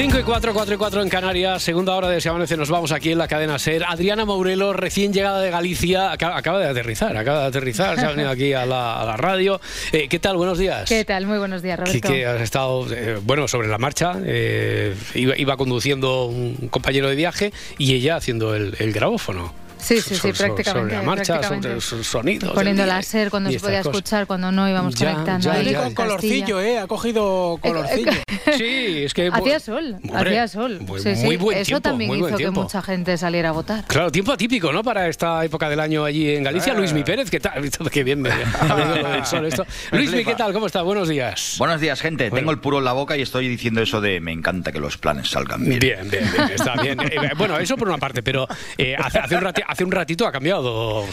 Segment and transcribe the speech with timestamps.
[0.00, 2.90] Cinco y 4, 4 y 4 en Canarias, segunda hora de Se Amanece, nos vamos
[2.90, 3.84] aquí en la cadena SER.
[3.86, 8.08] Adriana Mourelo, recién llegada de Galicia, acaba, acaba de aterrizar, acaba de aterrizar, se ha
[8.08, 9.60] venido aquí a la, a la radio.
[9.92, 10.38] Eh, ¿Qué tal?
[10.38, 10.88] Buenos días.
[10.88, 11.26] ¿Qué tal?
[11.26, 12.08] Muy buenos días, Roberto.
[12.08, 17.16] que has estado, eh, bueno, sobre la marcha, eh, iba, iba conduciendo un compañero de
[17.16, 19.52] viaje y ella haciendo el, el grabófono.
[19.82, 20.64] Sí, sí, sí, prácticamente.
[20.64, 21.68] Sobre la marcha, prácticamente.
[21.68, 22.52] sobre sus sonidos.
[22.52, 23.94] Poniendo láser cuando se podía cosas.
[23.96, 25.44] escuchar, cuando no íbamos Ya, conectando.
[25.44, 26.78] ya, ahí ya, con colorcillo, ¿eh?
[26.78, 28.10] Ha cogido colorcillo.
[28.56, 29.28] Sí, es que...
[29.32, 30.80] Hacía sol, Hombre, hacía sol.
[30.80, 31.24] Muy, Sí, sí.
[31.24, 33.84] muy buen Eso tiempo, también muy hizo buen que mucha gente saliera a votar.
[33.86, 34.82] Claro, tiempo atípico, ¿no?
[34.82, 36.72] Para esta época del año allí en Galicia.
[36.72, 36.76] Eh.
[36.76, 37.70] Luis Mi Pérez, ¿qué tal?
[37.92, 38.30] Qué bien me.
[39.92, 40.52] Luis Mi, ¿qué tal?
[40.52, 40.82] ¿Cómo estás?
[40.82, 41.56] Buenos días.
[41.58, 42.24] Buenos días, gente.
[42.30, 42.40] Bueno.
[42.40, 44.96] Tengo el puro en la boca y estoy diciendo eso de me encanta que los
[44.96, 45.78] planes salgan bien.
[45.78, 46.98] Bien, bien, bien, está bien.
[47.00, 50.26] Eh, bueno, eso por una parte, pero eh, hace, hace un rati- hace un ratito
[50.26, 51.04] ha cambiado,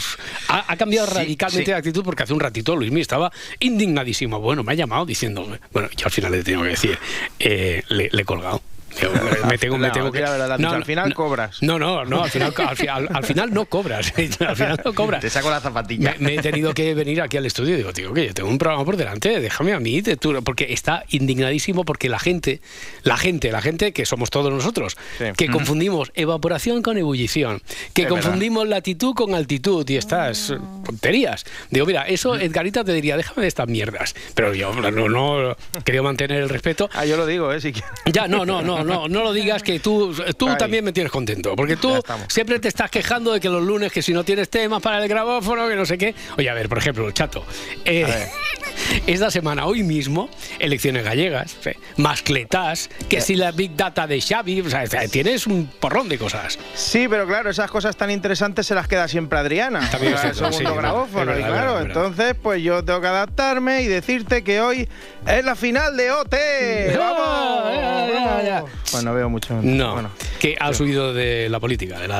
[0.48, 1.70] ha, ha cambiado Sí, radicalmente sí.
[1.70, 4.40] de actitud porque hace un ratito Luismi estaba indignadísimo.
[4.40, 6.98] Bueno, me ha llamado diciendo, bueno, yo al final le tengo que decir,
[7.38, 8.60] eh, le, le he colgado.
[9.48, 10.20] Me, tengo, me No, tengo que.
[10.20, 11.62] la verdad, al final cobras.
[11.62, 14.12] No, no, no, al final, al, fi- al- al final no cobras.
[14.46, 15.20] al final no cobras.
[15.20, 16.14] Te saco la zapatilla.
[16.18, 18.48] Me, me he tenido que venir aquí al estudio y digo, tío, que yo tengo
[18.48, 22.60] un programa por delante, déjame a mí, tú- porque está indignadísimo porque la gente,
[23.02, 25.24] la gente, la gente que somos todos nosotros, Sí.
[25.36, 27.62] que confundimos evaporación con ebullición,
[27.94, 31.44] que Es confundimos latitud con altitud y estas eh, tonterías.
[31.70, 34.14] Digo, mira, eso Edgarita te diría, déjame de estas mierdas.
[34.34, 36.88] Pero yo no, no, quería mantener el respeto.
[36.94, 37.60] Ah, yo lo digo, ¿eh?
[37.60, 37.90] Si quieres.
[38.12, 40.56] Ya, no, no, no, no, no lo digas que tú, tú Ahí.
[40.56, 44.02] también me tienes contento, porque tú siempre te estás quejando de que los lunes, que
[44.02, 46.14] si no tienes temas para el grabófono, que no sé qué.
[46.36, 47.44] Oye, a ver, por ejemplo, chato,
[47.84, 48.28] eh,
[49.06, 54.60] esta semana, hoy mismo, elecciones gallegas, eh, mascletas, que si la Big Data de Xavi,
[54.62, 56.58] o sea, tienes un porrón de cosas.
[56.74, 59.88] Sí, pero claro, esas cosas tan interesantes se las queda siempre Adriana.
[59.90, 61.38] También es el segundo sí, no, grabófono.
[61.38, 64.88] y claro, entonces pues yo tengo que adaptarme y decirte que hoy
[65.28, 66.34] es la final de OT.
[66.98, 67.72] ¡Vamos!
[67.74, 68.54] Ya, ya, ya.
[68.62, 68.70] ¡Vamos!
[68.90, 69.58] Pues no veo mucho.
[69.62, 70.10] No, Bueno.
[70.40, 72.10] que ha subido de la política, del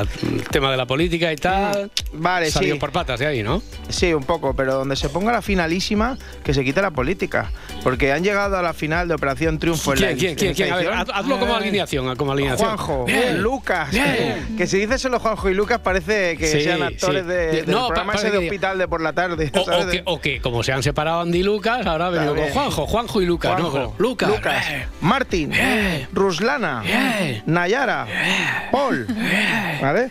[0.50, 1.91] tema de la política y tal.
[2.12, 2.80] Vale, salió sí.
[2.80, 3.62] por patas de ahí, ¿no?
[3.88, 7.50] Sí, un poco, pero donde se ponga la finalísima, que se quite la política.
[7.82, 10.72] Porque han llegado a la final de Operación Triunfo en la ¿Quién, quién, quién, quién?
[10.72, 12.69] A ver, hazlo como alineación, como alineación.
[12.76, 13.40] Juanjo, Bien.
[13.42, 13.90] Lucas.
[13.90, 14.56] Bien.
[14.58, 17.28] Que si dices solo Juanjo y Lucas parece que Sí, sean actores sí.
[17.28, 19.50] de, del No, programa ese de hospital de por la tarde.
[19.54, 19.86] O, ¿sabes?
[19.86, 22.38] o que, o que, como se han separado Andy y Lucas, ahora ha venido con
[22.44, 22.54] También.
[22.54, 23.26] Juanjo, Juanjo y.
[23.26, 24.31] Juanjo, Lucas.
[24.70, 24.86] Eh.
[25.03, 26.09] Martín, Bien.
[26.12, 27.44] Ruslana, Bien.
[27.47, 28.06] Nayara,
[28.72, 29.06] Paul.
[29.81, 30.10] ¿Vale?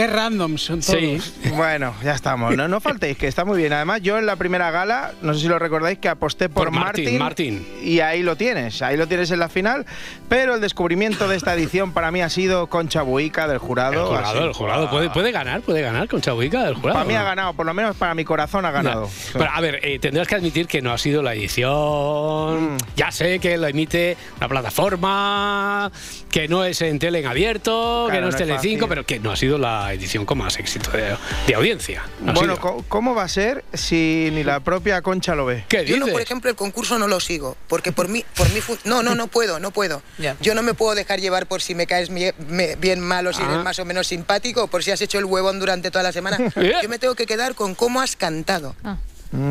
[0.00, 0.98] Qué random son todos.
[0.98, 1.20] Sí.
[1.50, 2.56] Bueno, ya estamos.
[2.56, 3.74] No, no faltéis, que está muy bien.
[3.74, 6.72] Además, yo en la primera gala, no sé si lo recordáis, que aposté por, Por
[6.72, 7.68] Martín, Martín.
[7.82, 9.84] Y ahí lo tienes, ahí lo tienes en la final.
[10.30, 14.06] Pero el descubrimiento de esta edición para mí ha sido Concha Buica del El jurado.
[14.06, 14.38] jurado, así.
[14.38, 16.94] el jurado puede, puede ganar, puede ganar con Chabuica del jurado.
[16.94, 19.10] Para mí ha ganado, por lo menos para mi corazón ha ganado.
[19.34, 22.74] Pero, a ver, eh, tendrás que admitir que no ha sido la edición.
[22.74, 22.76] Mm.
[22.96, 25.92] Ya sé que lo emite una plataforma,
[26.30, 29.20] que no es en tele en abierto, que no es no es Telecinco, pero que
[29.20, 32.02] no ha sido la edición con más éxito de, de audiencia.
[32.20, 32.58] Bueno,
[32.88, 35.64] ¿cómo va a ser si ni la propia Concha lo ve?
[35.68, 38.60] ¿Qué Yo no, por ejemplo, el concurso no lo sigo, porque por mí, por mí,
[38.84, 40.02] no, no, no puedo, no puedo.
[40.40, 42.32] Yo no me puedo dejar llevar por si me caes me-
[42.76, 43.46] bien mal o si Ah.
[43.52, 46.12] eres más o menos simpático, o por si has hecho el huevón durante toda la
[46.12, 46.38] semana.
[46.82, 48.74] Yo me tengo que quedar con cómo has cantado.
[48.84, 48.96] Ah.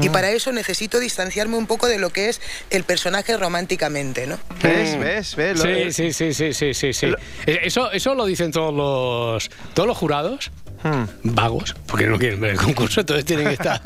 [0.02, 4.38] Y para eso necesito distanciarme un poco de lo que es el personaje románticamente, ¿no?
[4.62, 5.00] ¿Ves?
[5.00, 5.36] ¿Ves?
[5.38, 5.58] ¿Ves?
[5.58, 7.06] Lo- Sí, sí, sí, sí, sí, sí, sí.
[7.08, 10.52] Lo- Eh, Eso, eso lo dicen todos los todos los jurados.
[10.84, 11.04] Hmm.
[11.24, 13.82] Vagos, porque no quieren ver el concurso, entonces tienen que estar.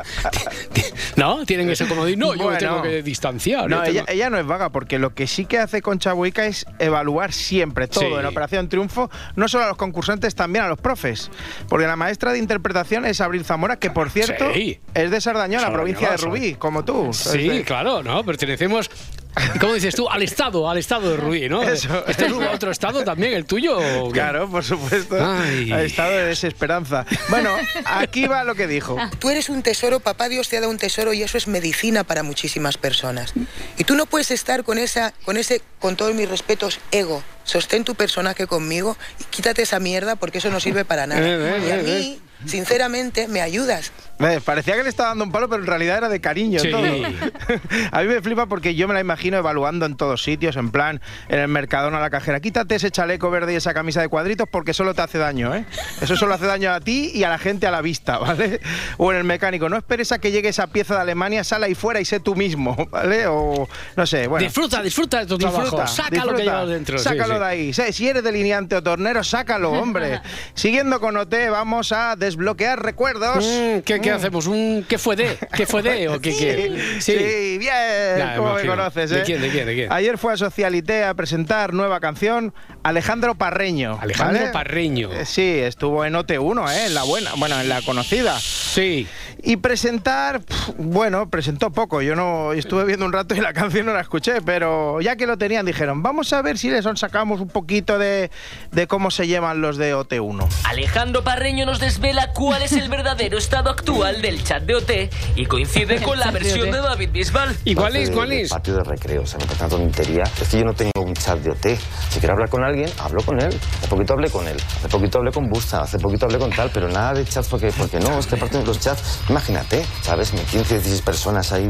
[1.15, 1.45] ¿No?
[1.45, 3.69] Tienen que ser como decir, no, yo me tengo que distanciar.
[3.69, 6.45] No, ella, tengo- ella no es vaga, porque lo que sí que hace Concha Buica
[6.45, 8.13] es evaluar siempre todo Sí.
[8.13, 11.31] en Operación Triunfo, no solo a los concursantes, también a los profes.
[11.67, 14.79] Porque la maestra de interpretación es Abril Zamora, que por cierto Sí.
[14.93, 16.17] es de Sardañola, Sardañola, provincia de.
[16.17, 17.11] Rubí, como tú.
[17.13, 18.23] Sí, de- claro, ¿no?
[18.23, 18.89] Pertenecemos,
[19.59, 20.09] ¿cómo dices tú?
[20.09, 21.63] Al Estado, al Estado de Rubí, ¿no?
[21.63, 22.05] Eso.
[22.07, 23.79] ¿Este es otro Estado también, el tuyo?
[24.11, 25.17] Claro, por supuesto.
[25.19, 25.71] Ay.
[25.71, 27.05] Ha estado de desesperanza.
[27.29, 28.97] Bueno, aquí va lo que dijo.
[29.19, 32.03] Tú eres un tesoro, papá Dios te ha dado un tesoro y eso es medicina
[32.03, 33.33] para muchísimas personas.
[33.77, 37.23] Y tú no puedes estar con esa, con ese, con todos mis respetos, ego.
[37.43, 41.21] Sostén tu personaje conmigo y quítate esa mierda porque eso no sirve para nada.
[41.21, 43.91] Eh, eh, y a eh, mí, sinceramente, me ayudas.
[44.19, 46.69] Eh, Parecía que le estaba dando un palo, pero en realidad era de cariño Sí.
[46.69, 46.83] todo.
[47.91, 51.01] a mí me flipa porque yo me la imagino evaluando en todos sitios, en plan,
[51.29, 52.39] en el Mercadona a la cajera.
[52.39, 55.65] Quítate ese chaleco verde y esa camisa de cuadritos porque solo te hace daño, ¿eh?
[56.01, 58.61] Eso solo hace daño a ti y a la gente a la vista, ¿vale?
[58.97, 61.73] O en el mecánico, no esperes a que llegue esa pieza de Alemania, sal ahí
[61.75, 63.25] fuera y sé tú mismo, ¿vale?
[63.27, 63.67] O
[63.97, 64.43] no sé, bueno.
[64.45, 65.85] disfruta, disfruta de tu trabajo.
[65.87, 66.43] Saca lo que disfruta.
[66.43, 66.97] llevas dentro.
[66.99, 67.39] sí, Sácalo sí.
[67.39, 67.73] de ahí.
[67.73, 70.21] Si eres delineante o tornero, sácalo, hombre.
[70.53, 73.45] Siguiendo con OT, vamos a desbloquear recuerdos.
[73.45, 74.47] Mm, ¿qué, qué hacemos?
[74.47, 75.37] ¿Un qué fue de?
[75.55, 76.09] ¿Qué fue de?
[76.09, 76.99] ¿O qué qué?
[76.99, 77.13] Sí,
[77.59, 78.75] bien, Ya, ¿cómo me imagino.
[78.75, 79.09] conoces?
[79.11, 79.23] ¿De eh?
[79.25, 79.91] quién, de quién, de quién?
[79.91, 82.53] Ayer fue a Socialité a presentar nueva canción
[82.83, 83.97] Alejandro Parreño.
[84.01, 84.51] Alejandro ¿vale?
[84.51, 85.11] Parreño.
[85.13, 86.85] Eh, Sí, estuvo en OT1, ¿eh?
[86.87, 88.37] en la buena, bueno, en la conocida.
[88.39, 89.07] Sí.
[89.41, 90.41] Y presentar,
[90.77, 92.01] bueno, presentó poco.
[92.01, 95.27] Yo no estuve viendo un rato y la canción no la escuché, pero ya que
[95.27, 98.31] lo tenían, dijeron, vamos a ver si les sacamos un poquito de,
[98.71, 100.47] de cómo se llaman los de OT1.
[100.65, 104.91] Alejandro Parreño nos desvela cuál es el verdadero estado actual del chat de OT
[105.35, 107.55] y coincide con la versión de David Bisbal.
[107.65, 108.11] ¿Y cuál es?
[108.11, 108.49] ¿Cuál es?
[108.49, 110.23] Patio de recreo, o sea, me parece una tontería.
[110.41, 111.77] Es que yo no tengo un chat de OT.
[112.09, 113.49] Si quiero hablar con alguien, hablo con él.
[113.79, 116.69] Hace poquito hablé con él, hace poquito hablé con Busta, hace poquito hablé con tal,
[116.73, 120.31] pero nada de chats porque, porque no, es que aparte de los chats, imagínate, ¿sabes?
[120.31, 121.67] 15, 16 personas ahí,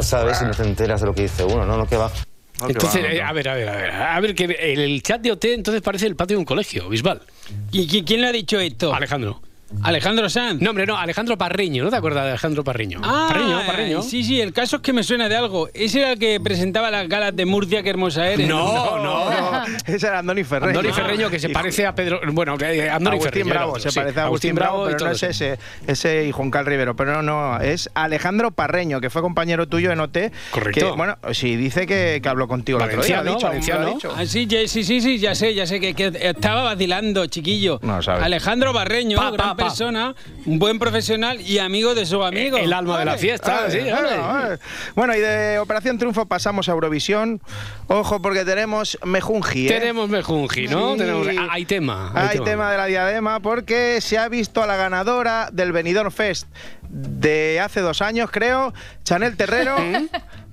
[0.00, 0.40] ¿sabes?
[0.42, 1.76] Y no te enteras de lo que dice uno, ¿no?
[1.76, 2.10] No, que va.
[2.66, 3.90] Que Entonces, eh, a ver, a ver, a ver.
[3.90, 6.88] A ver, que el, el chat de OT entonces parece el patio de un colegio,
[6.90, 7.22] Bisbal.
[7.72, 8.92] ¿Y qui- quién le ha dicho esto?
[8.94, 9.40] Alejandro.
[9.82, 10.60] Alejandro Sanz.
[10.60, 11.84] No, hombre, no, Alejandro Parreño.
[11.84, 13.00] ¿No te acuerdas de Alejandro Parreño?
[13.02, 14.02] Ah, Parreño, Parreño.
[14.02, 15.68] Sí, sí, el caso es que me suena de algo.
[15.72, 18.48] Ese era el que presentaba las galas de Murcia, qué hermosa eres.
[18.48, 19.64] No, no, no.
[19.86, 20.78] Ese era Andoni Ferreño.
[20.78, 22.20] Andoni Ferreño, que se parece a Pedro.
[22.32, 23.54] Bueno, que eh, Andoni Agustín Ferreño.
[23.54, 24.00] Bravo, se sí.
[24.00, 27.22] parece a Agustín Bravo, pero no es ese, ese y Juan Cal Rivero, pero no,
[27.22, 30.18] no, es Alejandro Parreño, que fue compañero tuyo en OT.
[30.50, 30.90] Correcto.
[30.90, 33.22] Que, bueno, sí, dice que, que habló contigo el otro día.
[33.22, 33.82] Dicho, valenciano.
[33.82, 34.14] lo ha dicho.
[34.16, 37.78] Ah, sí, sí, sí, sí, ya sé, ya sé que, que estaba vacilando, chiquillo.
[37.82, 38.24] No, sabes.
[38.24, 39.59] Alejandro Barreño, Pa, pa, gran pa.
[39.64, 40.14] Persona,
[40.46, 42.56] un buen profesional y amigo de su amigo.
[42.56, 43.80] El alma de la fiesta, sí.
[44.94, 47.40] Bueno, y de Operación Triunfo pasamos a Eurovisión.
[47.88, 49.66] Ojo, porque tenemos Mejunji.
[49.66, 49.78] ¿eh?
[49.78, 50.92] Tenemos Mejunji, ¿no?
[50.92, 50.98] Sí.
[50.98, 52.12] Tenemos, ah, hay tema.
[52.14, 56.48] Hay tema de la diadema porque se ha visto a la ganadora del Benidorm Fest
[56.90, 58.72] de hace dos años, creo,
[59.04, 59.76] Chanel Terrero,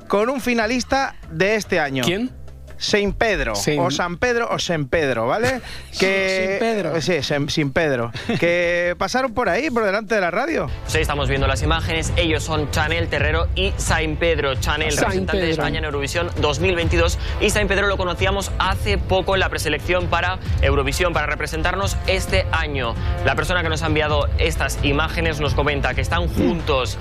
[0.08, 2.04] con un finalista de este año.
[2.04, 2.32] ¿Quién?
[2.78, 5.62] Saint Pedro, Saint- o San Pedro o San Pedro, ¿vale?
[6.00, 7.02] Que, Sin Pedro.
[7.02, 8.12] Sí, Sem- sin Pedro.
[8.40, 10.70] Que pasaron por ahí, por delante de la radio.
[10.88, 12.14] Sí, estamos viendo las imágenes.
[12.18, 14.56] Ellos son Chanel Terrero y Saint Pedro.
[14.56, 15.52] Chanel, Saint representante de.
[15.52, 17.18] España en Eurovisión 2022.
[17.42, 22.46] Y Saint Pedro lo conocíamos hace poco en la preselección para Eurovisión, para representarnos este
[22.52, 22.94] año.
[23.26, 26.98] La persona que nos ha enviado estas imágenes nos comenta que están juntos.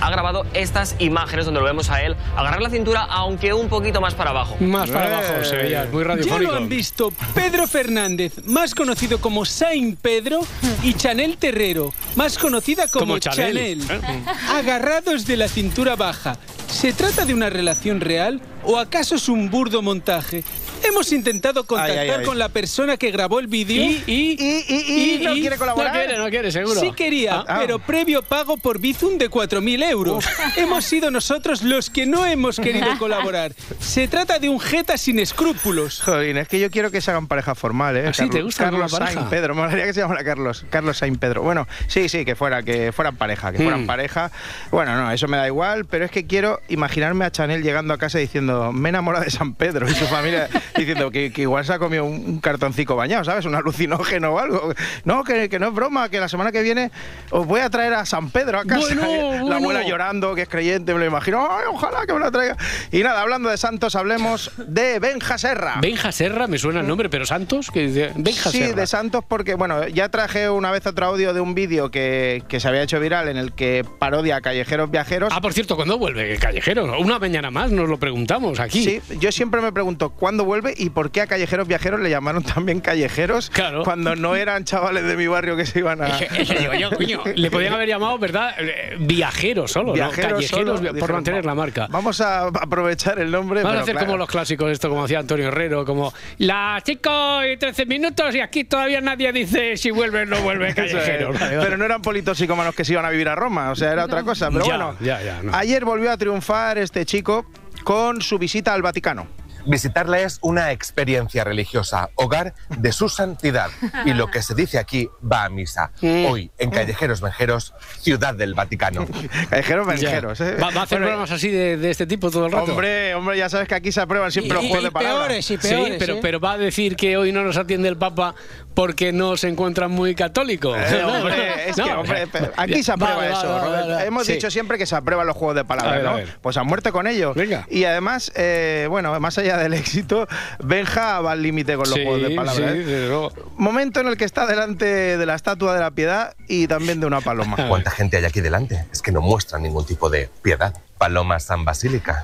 [0.00, 4.00] Ha grabado estas imágenes donde lo vemos a él agarrar la cintura, aunque un poquito
[4.00, 4.56] más para abajo.
[4.60, 5.10] Más para Eh.
[5.28, 9.98] Abajo, se veía, es muy Ya lo han visto Pedro Fernández, más conocido como Saint
[10.00, 10.40] Pedro,
[10.82, 13.86] y Chanel Terrero, más conocida como, Como Chanel.
[13.86, 14.22] Chanel.
[14.48, 16.38] Agarrados de la cintura baja.
[16.70, 20.44] ¿Se trata de una relación real o acaso es un burdo montaje?
[20.82, 22.24] Hemos intentado contactar Ay, ay, ay.
[22.24, 23.82] con la persona que grabó el vídeo.
[23.82, 25.92] Y, y, Y, y, y, no quiere colaborar.
[25.92, 26.80] No quiere, no quiere, seguro.
[26.80, 27.58] Sí quería, Ah.
[27.60, 30.24] pero previo pago por Bizum de 4.000 euros.
[30.56, 33.52] hemos sido nosotros los que no hemos querido colaborar.
[33.78, 36.00] Se trata de un jeta sin escrúpulos.
[36.00, 38.06] Jolín, es que yo quiero que se hagan pareja formal, ¿eh?
[38.08, 38.30] ¿Ah, sí?
[38.30, 38.90] ¿Te gusta Carlos?
[38.90, 41.42] Sainz Pedro, me molaría que se llamara Carlos, Carlos Sainz Pedro.
[41.42, 43.86] Bueno, sí, sí, que fuera, que fueran pareja, que fueran Mm.
[43.86, 44.30] pareja.
[44.70, 47.98] Bueno, no, eso me da igual, pero es que quiero imaginarme a Chanel llegando a
[47.98, 51.72] casa diciendo, me enamora de San Pedro y su familia diciendo que, que igual se
[51.72, 53.44] ha comido un, un cartoncico bañado, ¿sabes?
[53.44, 54.72] Un alucinógeno o algo.
[55.04, 56.90] No, que, que no es broma, que la semana que viene
[57.30, 58.94] os voy a traer a San Pedro a casa.
[58.94, 61.46] Bueno, la abuela llorando, que es creyente, me lo imagino.
[61.50, 62.56] Ay, ojalá que me lo traiga.
[62.92, 65.76] Y nada, hablando de santos, hablemos de Benja Serra.
[65.80, 68.74] Benja Serra, me suena el nombre, pero Santos, que dice Benja Sí, Serra.
[68.80, 72.60] de Santos porque, bueno, ya traje una vez otro audio de un vídeo que, que
[72.60, 75.32] se había hecho viral en el que parodia a callejeros viajeros.
[75.34, 76.98] Ah, por cierto, ¿cuándo vuelve Callejero?
[76.98, 78.82] Una mañana más nos lo preguntamos aquí.
[78.84, 82.42] Sí, yo siempre me pregunto cuándo vuelve y por qué a callejeros viajeros le llamaron
[82.42, 83.84] también callejeros Claro.
[83.84, 86.18] cuando no eran chavales de mi barrio que se iban a...
[86.18, 87.22] Eso digo yo, coño.
[87.36, 88.54] Le podían haber llamado, ¿verdad?
[88.58, 89.92] Eh, Viajeros solo, ¿no?
[89.94, 91.86] Viajeros Callejeros, solo, por dijeron, mantener "Va- la marca.
[91.90, 93.62] Vamos a aprovechar el nombre.
[93.62, 94.06] Vamos a hacer claro.
[94.06, 98.40] como los clásicos, esto como hacía Antonio Herrero, como las 5 y 13 minutos y
[98.40, 100.92] aquí todavía nadie dice si vuelve o no vuelve Eso es.
[100.92, 101.32] Callejero.
[101.32, 101.58] Vale, vale.
[101.62, 104.22] Pero no eran politoxicómanos que se iban a vivir a Roma, o sea, era otra
[104.22, 104.50] cosa.
[104.50, 105.54] Pero Ya, bueno, ya, ya, no.
[105.54, 106.39] ayer volvió a triunfar
[106.78, 107.44] este chico
[107.84, 109.26] con su visita al Vaticano.
[109.66, 113.68] Visitarla es una experiencia religiosa, hogar de su santidad.
[114.06, 115.92] Y lo que se dice aquí va a misa.
[116.00, 119.06] Hoy, en Callejeros Venjeros, Ciudad del Vaticano.
[119.50, 120.54] Callejeros venjeros, ¿eh?
[120.54, 122.70] ¿Va, va a hacer Bueno, programas así de, de este tipo todo el rato?
[122.72, 125.18] Hombre, hombre, ya sabes que aquí se aprueban siempre los Y- juegos y de palabras.
[125.28, 125.96] peores, y Sí, peores.
[125.98, 126.18] pero, ¿eh?
[126.22, 128.34] pero va a decir que hoy no nos atiende el Papa
[128.74, 130.76] porque no se encuentran muy católicos.
[130.78, 133.52] Eh, hombre, es que, No, hombre, vale, aquí se aprueba vale, eso.
[133.52, 134.34] vale, Hemos sí.
[134.34, 136.18] dicho siempre que se aprueban los juegos de palabras, ¿no?
[136.40, 137.34] Pues a muerte con ellos.
[137.34, 137.66] Venga.
[137.70, 140.26] Y además, eh, bueno, más allá del éxito,
[140.62, 142.56] Benja va al límite con los Sí, juegos de palabras.
[142.56, 142.84] sí, ¿eh?
[142.84, 143.32] desde luego.
[143.56, 144.84] Momento en el que está delante
[145.16, 147.56] de la estatua de la piedad y también de una paloma.
[147.68, 148.84] ¿Cuánta gente hay aquí delante?
[148.92, 150.74] Es que no muestran ningún tipo de piedad.
[151.00, 152.22] Paloma San Basílica.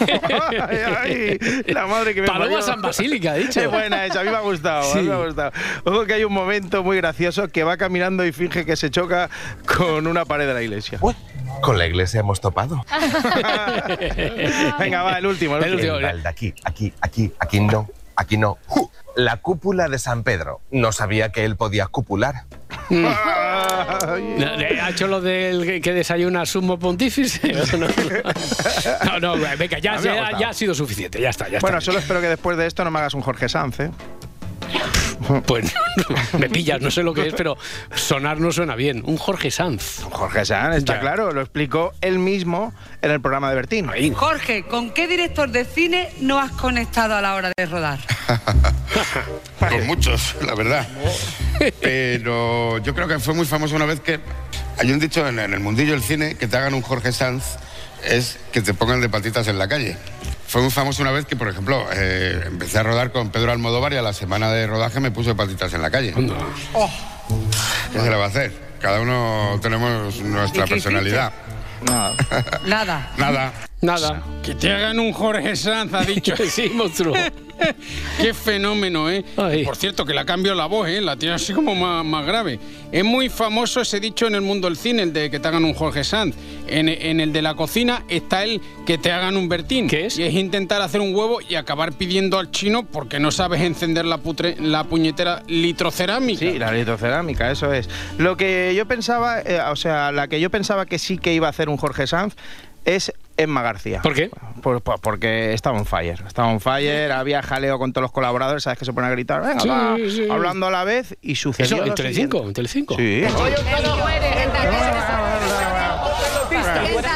[0.00, 2.62] ay, ay, la madre que me Paloma parió.
[2.62, 3.60] San Basílica, dicho.
[3.60, 5.06] Qué buena esa, a mí me ha gustado, a mí Sí.
[5.08, 5.52] me ha gustado.
[5.84, 9.28] Ojo que hay un momento muy gracioso que va caminando y finge que se choca
[9.76, 10.96] con una pared de la iglesia.
[11.02, 11.14] Uy,
[11.60, 12.82] con la iglesia hemos topado.
[14.78, 15.58] Venga, va, el último.
[15.58, 15.96] El El último.
[15.96, 18.56] El de aquí, aquí, aquí, aquí no, aquí no.
[19.16, 20.62] La cúpula de San Pedro.
[20.70, 22.44] No sabía que él podía cupular.
[23.66, 27.40] ¿Ha hecho lo del que- desayuna sumo pontífice?
[29.04, 30.40] No, no, no, venga, ya, ha ya, gustado.
[30.40, 31.86] ya ha sido suficiente, ya está, ya Bueno, está.
[31.86, 33.90] solo espero que después de esto no me hagas un Jorge Sanz, ¿eh?
[35.46, 35.72] Pues
[36.38, 37.56] me pillas, no sé lo que es, pero
[37.94, 39.02] sonar no suena bien.
[39.04, 40.02] Un Jorge Sanz.
[40.10, 41.00] Jorge Sanz, está Ya.
[41.00, 43.90] claro, lo explicó él mismo en el programa de Bertín.
[44.14, 47.98] Jorge, ¿con qué director de cine no has conectado a la hora de rodar?
[49.58, 50.86] Con muchos, la verdad.
[51.80, 54.20] Pero yo creo que fue muy famoso una vez que
[54.78, 57.56] hay un dicho en, en el mundillo del cine que te hagan un Jorge Sanz
[58.04, 59.96] es que te pongan de patitas en la calle.
[60.46, 63.92] Fue muy famoso una vez que, por ejemplo, eh, empecé a rodar con Pedro Almodóvar
[63.92, 66.14] y a la semana de rodaje me puse de patitas en la calle.
[66.14, 68.52] ¿Qué se le va a hacer?
[68.80, 71.32] Cada uno tenemos nuestra personalidad.
[71.86, 72.14] Nada.
[72.66, 73.10] Nada.
[73.16, 73.52] Nada.
[73.80, 74.22] Nada.
[74.42, 76.34] Que te hagan un Jorge Sanz, ha dicho.
[76.50, 77.14] sí, monstruo.
[78.20, 79.24] Qué fenómeno, ¿eh?
[79.36, 79.64] Ay.
[79.64, 81.00] Por cierto, que le ha cambiado la voz, ¿eh?
[81.00, 82.58] La tiene así como más, más grave.
[82.92, 85.64] Es muy famoso ese dicho en el mundo del cine, el de que te hagan
[85.64, 86.34] un Jorge Sanz.
[86.66, 89.88] En, en el de la cocina está el que te hagan un Bertín.
[89.88, 90.18] ¿Qué es?
[90.18, 94.04] Y es intentar hacer un huevo y acabar pidiendo al chino porque no sabes encender
[94.04, 96.38] la, putre- la puñetera litrocerámica.
[96.40, 97.88] Sí, la litrocerámica, eso es.
[98.18, 101.46] Lo que yo pensaba, eh, o sea, la que yo pensaba que sí que iba
[101.46, 102.34] a hacer un Jorge Sanz
[102.84, 104.00] es Emma García.
[104.02, 104.30] ¿Por qué?
[104.62, 106.22] Por- por- porque estaba on fire.
[106.26, 108.78] Estaba on fire, había jaleo con todos los colaboradores, ¿sabes?
[108.78, 110.28] Que se ponen a gritar, venga, Sí, va", sí.
[110.30, 111.76] hablando a la vez y sucedió.
[111.76, 112.96] Eso, en Telecinco, en Telecinco.
[112.96, 113.24] Sí.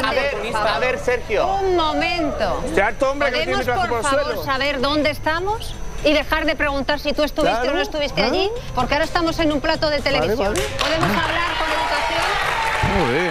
[0.05, 1.47] A ver, a ver, Sergio.
[1.47, 2.63] Un momento.
[3.19, 5.75] ¿Podemos, por favor, saber dónde estamos?
[6.05, 9.37] Y dejar de preguntar si tú estuviste Claro, o no estuviste allí, porque ahora estamos
[9.41, 10.39] en un plato de televisión.
[10.55, 10.61] vale.
[10.79, 13.28] ¿Podemos hablar con educación?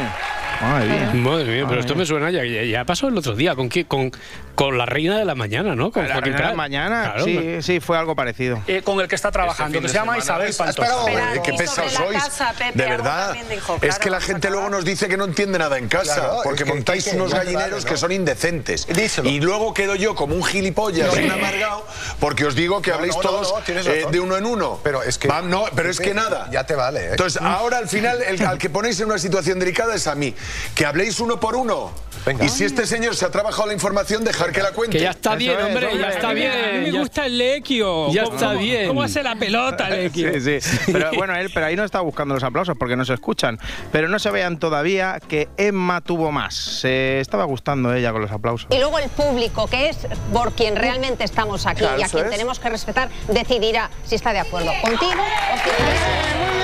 [0.61, 1.11] Madre mía.
[1.13, 3.55] Madre mía, pero esto me suena ya, ya, ya pasó el otro día.
[3.55, 3.85] ¿Con qué?
[3.85, 4.11] Con,
[4.55, 5.91] con la reina de la mañana, ¿no?
[5.91, 6.57] Con La Joaquín reina de la Prat.
[6.57, 8.61] mañana, Claro, sí, sí, fue algo parecido.
[8.67, 10.87] Eh, con el que está trabajando, que se llama Isabel Pantoja.
[10.99, 12.23] Espera, eh, qué y pesados sois.
[12.23, 13.35] casa, Pepe, de verdad.
[13.49, 16.15] dijo, es claro, que la gente luego nos dice que no entiende nada en casa,
[16.15, 18.87] Claro, porque es que- montáis que- unos gallineros que son indecentes.
[18.87, 19.29] Díselo.
[19.29, 21.85] Y luego quedo yo como un gilipollas, un amargado,
[22.19, 24.79] porque os digo que habléis todos eh, de uno en uno.
[24.83, 26.49] Pero es que- no, pero es que nada.
[26.51, 27.07] Ya te vale, ¿eh?
[27.11, 30.33] Entonces, ahora al final, el, al que ponéis en una situación delicada es a mí.
[30.75, 31.91] Que habléis uno por uno.
[32.25, 32.43] Venga.
[32.43, 34.97] Y si este señor se ha trabajado la información, dejar que la cuente.
[34.97, 36.01] Que ya está Eso bien, es, hombre, hombre.
[36.01, 36.83] ya está A mí bien.
[36.83, 38.11] me gusta el lequio.
[38.11, 38.87] Ya ¿Cómo- está cómo- bien.
[38.89, 40.33] ¿Cómo hace la pelota, lequio?
[40.41, 40.77] Sí, sí.
[40.91, 43.57] Pero bueno, él, pero ahí no está buscando los aplausos porque no se escuchan.
[43.93, 46.53] Pero no se vean todavía que Emma tuvo más.
[46.55, 48.67] Se estaba gustando ella con los aplausos.
[48.71, 49.97] Y luego el público, que es
[50.33, 52.31] por quien realmente estamos aquí Claro, y a quien es.
[52.31, 56.56] tenemos que respetar, decidirá si está de acuerdo contigo o si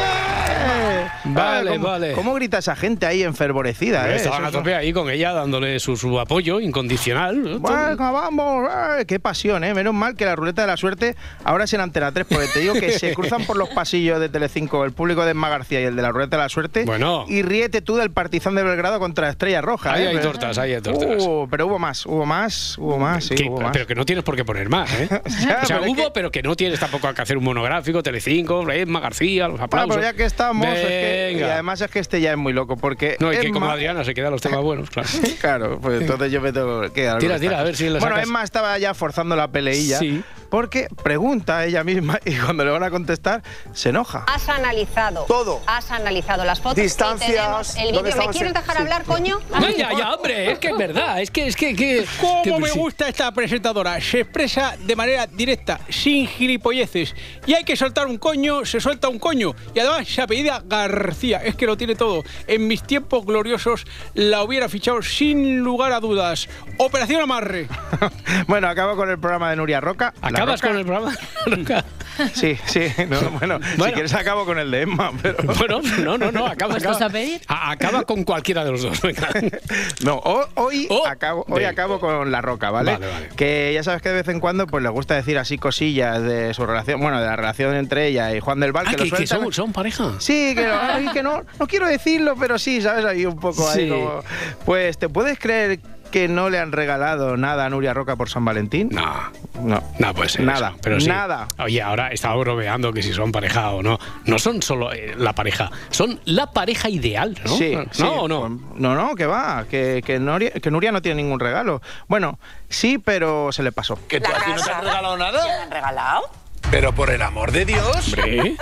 [1.25, 2.11] Vale, Ah, ¿cómo, vale.
[2.13, 4.09] ¿Cómo grita esa gente ahí enfervorecida?
[4.11, 4.15] eh?
[4.17, 7.41] Estaban Eso a tope ahí con ella, dándole su, su apoyo incondicional.
[7.43, 7.59] ¿no?
[7.59, 9.73] Vamos, eh, qué pasión, ¿eh?
[9.73, 12.59] Menos mal que la ruleta de la suerte ahora es en Antena 3, porque te
[12.59, 15.85] digo que se cruzan por los pasillos de Telecinco el público de Emma García y
[15.85, 16.83] el de la ruleta de la suerte.
[16.85, 17.25] Bueno.
[17.27, 19.93] Y ríete tú del Partizan de Belgrado contra Estrella Roja.
[19.93, 20.07] Ahí ¿eh?
[20.09, 21.23] hay Pero- tortas, ahí hay tortas.
[21.25, 23.71] Uh, pero hubo más, hubo más, hubo más, sí, Que- hubo más.
[23.71, 25.07] pero que no tienes por qué poner más, ¿eh?
[25.09, 25.21] Ya,
[25.63, 28.69] o sea, pero hubo, que- pero que no tienes tampoco que hacer un monográfico, Telecinco,
[28.71, 29.95] Emma García, los Bueno, aplausos.
[29.95, 32.77] pero ya que estamos, es que- y además es que este ya es muy loco,
[32.77, 35.07] porque No, y que como Adriana se quedan los temas buenos, claro.
[35.41, 38.17] Claro, pues entonces yo me tengo que quedar Tira, tira, a ver si le Bueno.
[38.19, 39.99] Emma estaba ya forzando la peleilla.
[39.99, 40.23] Sí.
[40.53, 43.41] Porque pregunta ella misma y cuando le van a contestar,
[43.73, 44.23] se enoja.
[44.27, 45.25] has analizado.
[45.27, 45.61] Todo.
[45.65, 46.75] Has analizado las fotos.
[46.75, 48.27] Distancias, tenemos el ¿dónde vídeo.
[48.27, 48.81] ¿Me Sí, dejar sí.
[48.83, 49.39] hablar, coño?
[49.49, 52.59] No, ya, ya, hombre, es que es verdad, es que, es que, que ¿Cómo que-
[52.59, 53.99] me gusta esta presentadora?
[53.99, 57.15] Se expresa de manera directa, sin gilipolleces.
[57.47, 59.55] Y hay que soltar un coño, se suelta un coño.
[59.73, 62.23] Y además se apellida García, es que lo tiene todo.
[62.45, 66.47] En mis tiempos gloriosos la hubiera fichado sin lugar a dudas.
[66.77, 67.67] Operación Amarre.
[68.47, 70.13] bueno, acabo con el programa de Nuria Roca.
[70.21, 70.67] la Acaba ¿Acabas Roca.
[70.69, 71.83] con el programa?
[72.35, 72.81] Sí, sí.
[73.09, 75.11] no, bueno, si quieres acabo con el de Emma.
[75.19, 75.35] Pero...
[75.57, 77.41] Bueno, no, no, no, acaba, ¿Puestos acaba, a pedir?
[77.47, 79.01] a- acaba con cualquiera de los dos.
[79.01, 79.29] venga.
[80.05, 82.93] No, ho- hoy, Oh, acabo, hoy de- acabo con La Roca, ¿vale?
[82.93, 83.29] Vale, vale.
[83.35, 86.53] Que ya sabes que de vez en cuando pues le gusta decir así cosillas de
[86.53, 89.05] su relación, bueno, de la relación entre ella y Juan del Val, Ah, que, que,
[89.05, 90.11] lo que sueltan- son, son pareja.
[90.19, 93.05] Sí, que, ay, que no, no quiero decirlo, pero sí, ¿sabes?
[93.05, 93.89] Ahí un poco ahí Sí.
[93.89, 94.19] como...
[94.65, 95.79] Pues, ¿te puedes creer
[96.13, 98.89] que no le han regalado nada a Nuria Roca por San Valentín?
[98.91, 99.81] No, No.
[99.97, 100.41] no puede ser.
[100.45, 101.07] Nada, eso, pero sí.
[101.07, 101.47] nada.
[101.57, 103.97] Oye, ahora estaba bromeando que si son pareja o no.
[104.25, 107.57] No son solo eh, la pareja, son la pareja ideal, ¿no?
[107.57, 108.41] Sí, ¿No sí, o no?
[108.41, 111.81] pues, no, no, que va, que, que, Nuria, que Nuria no tiene ningún regalo.
[112.07, 112.37] Bueno,
[112.69, 113.97] sí, pero se le pasó.
[114.07, 115.43] ¿Que tú, a ti no te han regalado nada?
[115.43, 116.21] ¿Te han regalado?
[116.69, 118.13] Pero por el amor de Dios.
[118.13, 118.55] Hombre.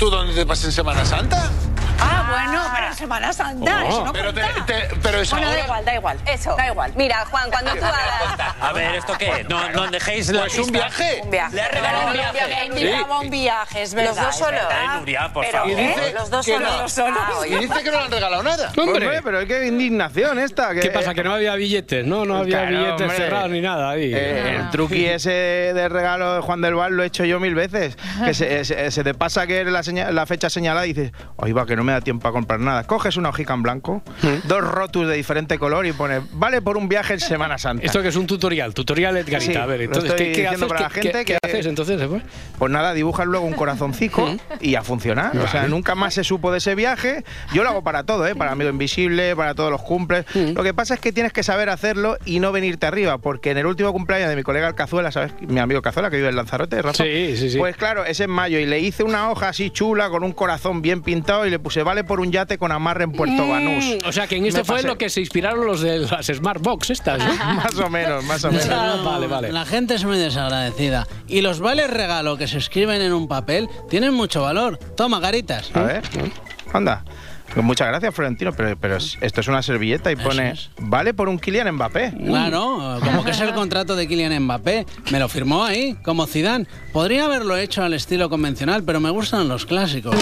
[0.00, 1.50] ¿Tú dónde te pasas en Semana Santa?
[2.02, 3.88] Ah, bueno, pero en Semana Santa, Oh.
[3.88, 4.64] eso no Pero, te, cuenta.
[4.64, 6.18] te- pero Bueno, da igual, da igual.
[6.24, 6.56] Eso.
[6.56, 6.92] Da igual.
[6.96, 9.44] Mira, Juan, cuando tú hagas A ver, ¿esto qué?
[9.50, 10.78] No, no dejéis la Pues un pista.
[10.78, 11.20] viaje.
[11.22, 11.54] un viaje.
[11.56, 12.38] Le ha regalado un viaje.
[12.48, 14.14] Me invitaba a un viaje, es verdad.
[14.14, 14.60] Los dos es solos.
[14.68, 14.98] verdad.
[15.00, 15.70] Nuria, por Pero, favor.
[15.78, 15.94] ¿eh?
[15.94, 16.70] dice Los dos que solos.
[16.72, 16.82] no.
[16.82, 17.18] Los solos.
[17.20, 18.72] Ah, Y dice que no le han regalado nada.
[18.78, 19.04] Hombre.
[19.06, 20.72] Hombre, pero qué indignación esta.
[20.72, 21.12] Que, ¿Qué pasa?
[21.12, 22.06] ¿Que no había billetes?
[22.06, 23.16] No, no había Claro, billetes hombre.
[23.18, 24.10] cerrados ni nada ahí.
[24.14, 27.54] Eh, el truqui ese de regalo de Juan del Val lo he hecho yo mil
[27.54, 27.98] veces.
[28.24, 31.66] Que se, se- se te pasa que la, la fecha señalada y dices, oye, va,
[31.66, 32.84] que no me da tiempo a comprar nada.
[32.86, 34.02] Coges una hojica en blanco,
[34.44, 37.84] dos rotus de diferente color y pones, vale por un viaje en Semana Santa.
[37.84, 39.52] Esto que es un tutorial, tutorial Edgarita.
[39.52, 40.64] Sí, a ver, entonces, ¿qué, haces?
[40.64, 42.22] para la ¿Qué- gente qué- haces entonces después?
[42.58, 44.28] Pues nada, dibujas luego un corazoncico
[44.60, 45.36] y a funcionar.
[45.38, 47.24] O sea, nunca más se supo de ese viaje.
[47.52, 48.34] Yo lo hago para todo, ¿eh?
[48.34, 50.24] Para Amigo Invisible, para todos los cumples.
[50.34, 53.58] Lo que pasa es que tienes que saber hacerlo y no venirte arriba, porque en
[53.58, 55.32] el último cumpleaños de mi colega el Cazuela, ¿sabes?
[55.40, 57.02] Mi amigo Cazuela, que vive en Lanzarote, Rafa.
[57.04, 57.58] Sí, sí, sí.
[57.58, 60.82] Pues claro, es en mayo y le hice una hoja así chula con un corazón
[60.82, 63.82] bien pintado y le puse vale por un yate con amarre en Puerto Banús.
[63.82, 64.86] Mm, o sea, que en esto fue pasé.
[64.86, 67.32] lo que se inspiraron los de las Smart Box estas, ¿no?
[67.54, 68.68] más o menos, más o menos.
[69.02, 69.50] vale, vale.
[69.50, 71.08] La gente es muy desagradecida.
[71.28, 74.76] Y los vales regalo que se escriben en un papel tienen mucho valor.
[74.98, 75.70] Toma, caritas.
[75.72, 76.02] A ver,
[76.74, 77.02] anda.
[77.56, 80.70] Muchas gracias, Florentino, pero, pero es- esto es una servilleta y pone es.
[80.78, 82.12] vale por un Kylian Mbappé.
[82.24, 84.86] Claro, como que es el contrato de Kylian Mbappé.
[85.10, 86.66] Me lo firmó ahí, como Zidane.
[86.92, 90.16] Podría haberlo hecho al estilo convencional, pero me gustan los clásicos.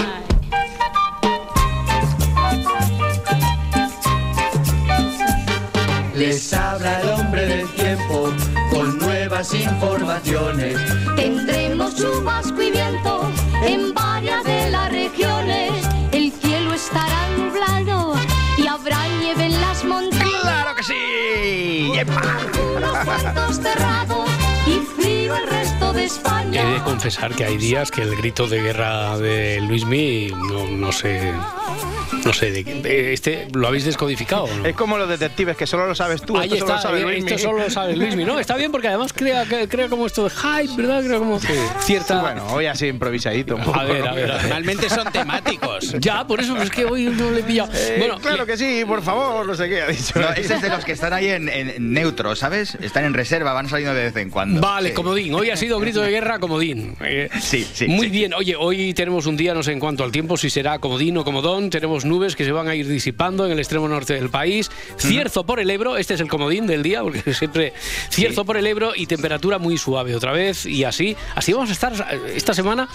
[6.14, 8.32] Les habla el hombre del tiempo
[8.72, 10.76] con nuevas informaciones.
[11.14, 13.30] Tendremos chubasco y viento
[13.64, 14.27] en varias
[22.06, 24.17] Unos puertos cerrados
[26.08, 30.90] He de confesar que hay días que el grito de guerra de Luismi no, no
[30.92, 31.32] sé.
[32.24, 34.46] No sé, de, de- este lo habéis descodificado.
[34.46, 34.66] no?
[34.66, 36.36] Es como los detectives, que solo lo sabes tú.
[36.38, 37.30] Ahí esto solo está, lo sabe eh, Luismi.
[37.32, 38.38] esto solo lo sabe Luismi, ¿no?
[38.40, 41.04] Está bien porque además crea, que- crea como esto de hype, ¿verdad?
[41.04, 41.38] Crea como
[41.80, 42.20] cierta...
[42.22, 43.56] Bueno, hoy así improvisadito.
[43.56, 43.78] un poco.
[43.78, 44.42] A ver, a ver, a ver.
[44.44, 45.94] Normalmente son temáticos.
[46.00, 47.70] Ya, por eso es que hoy no le he pillado.
[47.74, 50.18] Eh, Bueno, claro que sí, por favor, no sé qué ha dicho.
[50.18, 52.76] No, ese es de los que están ahí en, en neutro, ¿sabes?
[52.80, 54.60] Están en reserva, van saliendo de vez en cuando.
[54.60, 54.94] Vale, Sí.
[54.94, 55.34] comodín.
[55.34, 56.96] Hoy ha sido grito de guerra, comodín.
[57.00, 58.12] Eh, Sí, sí, Muy sí.
[58.12, 58.34] bien.
[58.34, 61.24] Oye, hoy tenemos un día, no sé en cuanto al tiempo, si será comodín o
[61.24, 61.70] comodón.
[61.70, 64.70] Tenemos nubes que se van a ir disipando en el extremo norte del país.
[64.98, 67.72] Cierzo por el Ebro, este es el comodín del día, porque siempre
[68.10, 70.66] cierzo por el Ebro y temperatura muy suave otra vez.
[70.66, 72.88] Y así, así vamos a estar eh, esta semana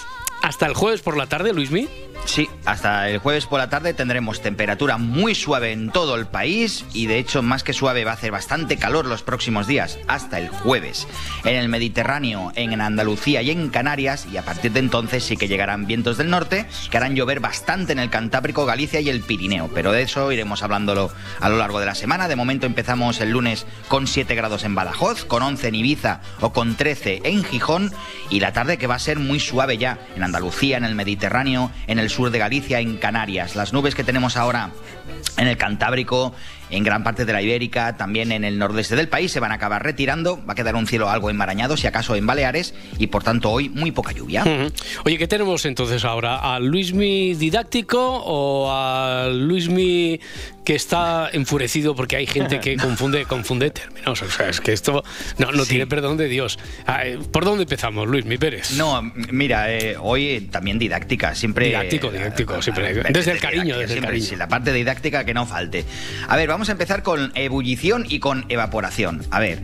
[0.43, 1.87] hasta el jueves por la tarde, Luismi.
[2.25, 6.85] Sí, hasta el jueves por la tarde tendremos temperatura muy suave en todo el país
[6.93, 10.39] y de hecho más que suave va a hacer bastante calor los próximos días, hasta
[10.39, 11.07] el jueves.
[11.43, 15.47] En el Mediterráneo, en Andalucía y en Canarias y a partir de entonces sí que
[15.47, 19.69] llegarán vientos del norte que harán llover bastante en el Cantábrico, Galicia y el Pirineo,
[19.73, 22.27] pero de eso iremos hablándolo a lo largo de la semana.
[22.27, 26.53] De momento empezamos el lunes con 7 grados en Badajoz, con 11 en Ibiza o
[26.53, 27.91] con 13 en Gijón
[28.29, 30.32] y la tarde que va a ser muy suave ya en Andalucía,
[30.77, 33.55] en el Mediterráneo, en el sur de Galicia, en Canarias.
[33.55, 34.71] Las nubes que tenemos ahora
[35.37, 36.33] en el Cantábrico,
[36.75, 39.55] en gran parte de la Ibérica, también en el nordeste del país, se van a
[39.55, 40.43] acabar retirando.
[40.45, 43.69] Va a quedar un cielo algo enmarañado, si acaso en Baleares, y por tanto hoy
[43.69, 44.43] muy poca lluvia.
[45.05, 46.37] Oye, ¿qué tenemos entonces ahora?
[46.55, 50.19] ¿A Luismi didáctico o a Luismi
[50.65, 54.21] que está enfurecido porque hay gente que confunde, confunde términos?
[54.21, 55.03] O sea, es que esto
[55.37, 56.57] no, no tiene perdón de Dios.
[56.85, 58.71] Ah, eh, ¿Por dónde empezamos, Luismi Pérez?
[58.71, 61.67] No, mira, eh, hoy también didáctica, siempre...
[61.67, 62.91] Didáctico, didáctico, siempre.
[62.91, 64.25] eh, Desde el cariño, desde el siempre, cariño.
[64.25, 65.85] sí, la parte didáctica que no falte.
[66.27, 69.23] A ver, vamos a empezar con ebullición y con evaporación.
[69.31, 69.61] A ver,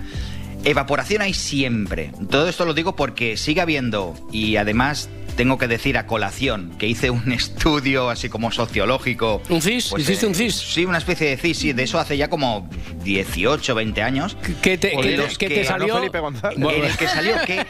[0.63, 2.11] evaporación hay siempre.
[2.29, 5.09] Todo esto lo digo porque sigue habiendo y además
[5.39, 9.41] tengo que decir a colación que hice un estudio así como sociológico.
[9.47, 9.93] ¿Un CIS?
[9.97, 10.53] ¿Hiciste un CIS?
[10.53, 12.69] Sí, una especie de CIS, sí, de eso hace ya como
[13.05, 14.35] 18, 20 años.
[14.61, 15.95] ¿Qué te, En que- los que te salió?
[15.95, 16.59] Felipe González.
[16.59, 17.59] En el que salió que.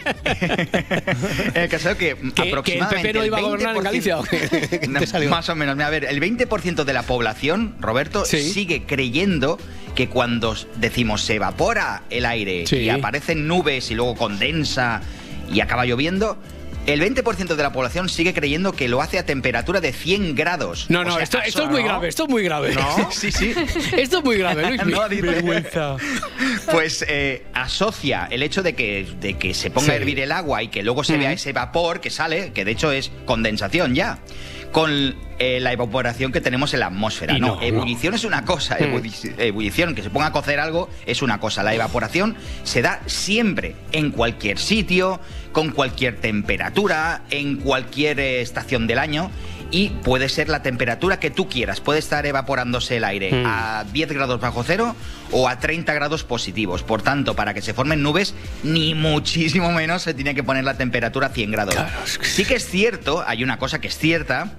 [1.54, 3.08] en el que salió que, ¿Que- que el aproximadamente.
[3.10, 4.80] PP no iba a gobernar en 20%, Galicia o qué?
[4.90, 5.30] No, te salió?
[5.30, 5.76] Más o menos.
[5.76, 8.42] Mira, A ver, el 20% de la población, Roberto, Sí.
[8.52, 9.60] sigue creyendo
[9.94, 12.78] que cuando decimos se evapora el aire Sí.
[12.78, 15.02] y aparecen nubes y luego condensa
[15.54, 16.40] y acaba lloviendo.
[16.94, 20.88] El 20% de la población sigue creyendo que lo hace a temperatura de 100 grados.
[20.90, 21.72] No, O no, sea, esto, esto es ¿no?
[21.74, 22.74] muy grave, esto es muy grave.
[22.76, 23.10] ¿No?
[23.12, 23.54] Sí, sí.
[23.98, 24.86] Esto es muy grave, Luis.
[24.86, 25.98] No, Vergüenza.
[26.72, 29.92] Pues eh, asocia el hecho de que, de que se ponga Sí.
[29.92, 32.72] a hervir el agua y que luego se vea ese vapor que sale, que de
[32.72, 34.20] hecho es condensación ya,
[34.72, 37.38] con eh, la evaporación que tenemos en la atmósfera.
[37.40, 38.84] No, no, ebullición es una cosa, Mm.
[38.84, 41.64] ebulli- ebullición, que se ponga a cocer algo es una cosa.
[41.64, 45.20] La evaporación se da siempre, en cualquier sitio,
[45.52, 49.32] con cualquier temperatura, en cualquier eh, estación del año.
[49.72, 51.80] Y puede ser la temperatura que tú quieras.
[51.80, 53.46] Puede estar evaporándose el aire Mm.
[53.46, 54.96] a 10 grados bajo cero
[55.32, 56.82] o a 30 grados positivos.
[56.82, 58.34] Por tanto, para que se formen nubes,
[58.64, 61.76] ni muchísimo menos se tiene que poner la temperatura a 100 grados.
[62.24, 64.52] Sí que es cierto, hay una cosa que es cierta,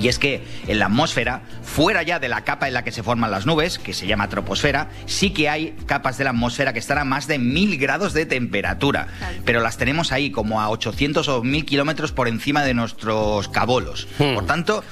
[0.00, 3.02] y es que en la atmósfera, fuera ya de la capa en la que se
[3.02, 6.78] forman las nubes, que se llama troposfera, sí que hay capas de la atmósfera que
[6.78, 9.08] están a más de 1000 grados de temperatura.
[9.44, 14.08] Pero las tenemos ahí como a 800 o 1000 kilómetros por encima de nuestros cabolos.
[14.18, 14.34] Hmm.
[14.34, 14.84] Por tanto,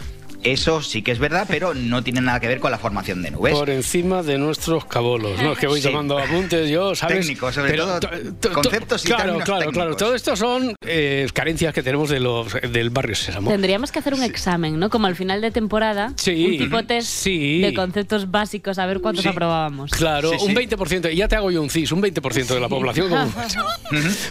[0.45, 3.31] eso sí que es verdad, pero no tiene nada que ver con la formación de
[3.31, 3.55] nubes.
[3.55, 5.41] Por encima de nuestros cabolos.
[5.43, 5.89] No, es que voy Sí.
[5.89, 7.21] tomando apuntes yo, ¿sabes?
[7.21, 8.09] Técnicos, sobre todo, to-
[8.41, 9.97] to- conceptos y Claro, claro, claro.
[9.97, 13.51] Todo esto son eh, carencias que tenemos de los, del barrio Sésamo.
[13.51, 14.91] Tendríamos que hacer un examen, ¿no?
[14.91, 16.47] Como al final de temporada, Sí.
[16.47, 17.61] un tipo test Sí.
[17.61, 19.29] de conceptos básicos, a ver cuántos Sí.
[19.29, 19.91] aprobábamos.
[19.93, 20.47] Claro, Sí, sí.
[20.47, 23.09] un 20%, y ya te hago yo un CIS, un 20% de la población.
[23.09, 23.25] como-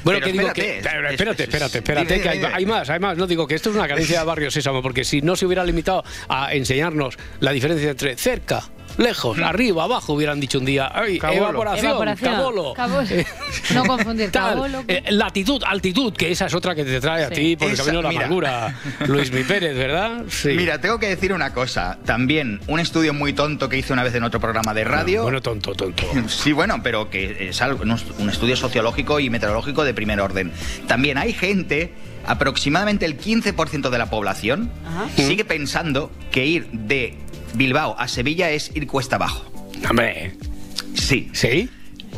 [0.04, 0.82] Bueno, Pero que digo espérate, que.
[0.84, 2.52] Pero espérate, es- espérate, espérate, dime, que hay, dime.
[2.54, 3.18] hay más, hay más.
[3.18, 5.64] No digo que esto es una carencia de Barrio Sésamo, porque si no se hubiera
[5.64, 8.64] limitado a enseñarnos la diferencia entre cerca,
[8.98, 10.92] lejos, arriba, abajo, hubieran dicho un día.
[10.94, 11.42] Ay, Cabolo.
[11.50, 12.32] evaporación, Evaporación.
[12.36, 12.74] cabolo.
[12.76, 13.08] Cabolo.
[13.10, 13.26] Eh,
[13.74, 14.84] No confundir Tal, cabolo.
[14.88, 17.84] eh, latitud, altitud, que esa es otra que te trae a ti por el Esa,
[17.84, 18.20] camino de la mira.
[18.26, 18.76] amargura.
[19.08, 20.24] Luis Mi Pérez, ¿verdad?
[20.30, 20.50] Sí.
[20.50, 21.98] Mira, tengo que decir una cosa.
[22.06, 25.24] También un estudio muy tonto que hice una vez en otro programa de radio.
[25.24, 26.04] Bueno, tonto, tonto.
[26.28, 27.84] Sí, bueno, pero que es algo,
[28.20, 30.52] un estudio sociológico y meteorológico de primer orden.
[30.88, 31.94] También hay gente,
[32.26, 35.10] aproximadamente el 15% de la población, Ajá.
[35.16, 37.16] sigue pensando que ir de
[37.54, 39.44] Bilbao a Sevilla es ir cuesta abajo.
[39.90, 40.34] Hombre,
[40.96, 41.30] Sí.
[41.34, 41.70] ¿sí?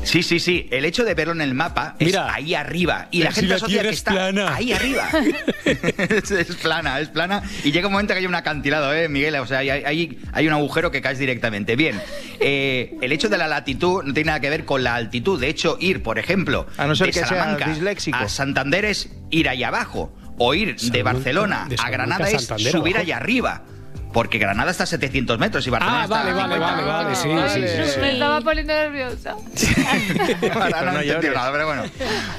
[0.05, 0.67] Sí, sí, sí.
[0.71, 2.27] El hecho de verlo en el mapa Mira.
[2.29, 3.07] es ahí arriba.
[3.11, 4.55] Y la Si gente la asocia Tierra que es está plana.
[4.55, 5.09] ahí arriba.
[5.65, 7.41] es, es plana, es plana.
[7.63, 9.35] Y llega un momento que hay un acantilado, ¿eh, Miguel?
[9.35, 11.75] O sea, hay, hay, hay un agujero que caes directamente.
[11.75, 11.99] Bien.
[12.39, 15.39] eh, el hecho de la latitud no tiene nada que ver con la altitud.
[15.39, 17.75] De hecho, ir, por ejemplo, A no ser de que Salamanca
[18.13, 20.15] a Santander es ir ahí abajo.
[20.37, 22.97] O ir de Barcelona de a Granada a es subir abajo.
[23.01, 23.63] allá arriba.
[24.15, 26.71] Porque Granada está a 700 metros y Barcelona Ah, está vale, a vale, 50.
[26.71, 27.49] vale, vale, sí, Vale.
[27.49, 27.99] sí, sí, sí.
[27.99, 29.31] Me estaba poniendo nerviosa.
[30.53, 31.83] Ahora no, no he nada, pero bueno.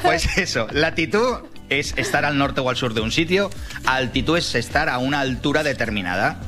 [0.01, 1.35] Pues eso, latitud
[1.69, 3.51] es estar al norte o al sur de un sitio,
[3.85, 6.41] altitud es estar a una altura determinada.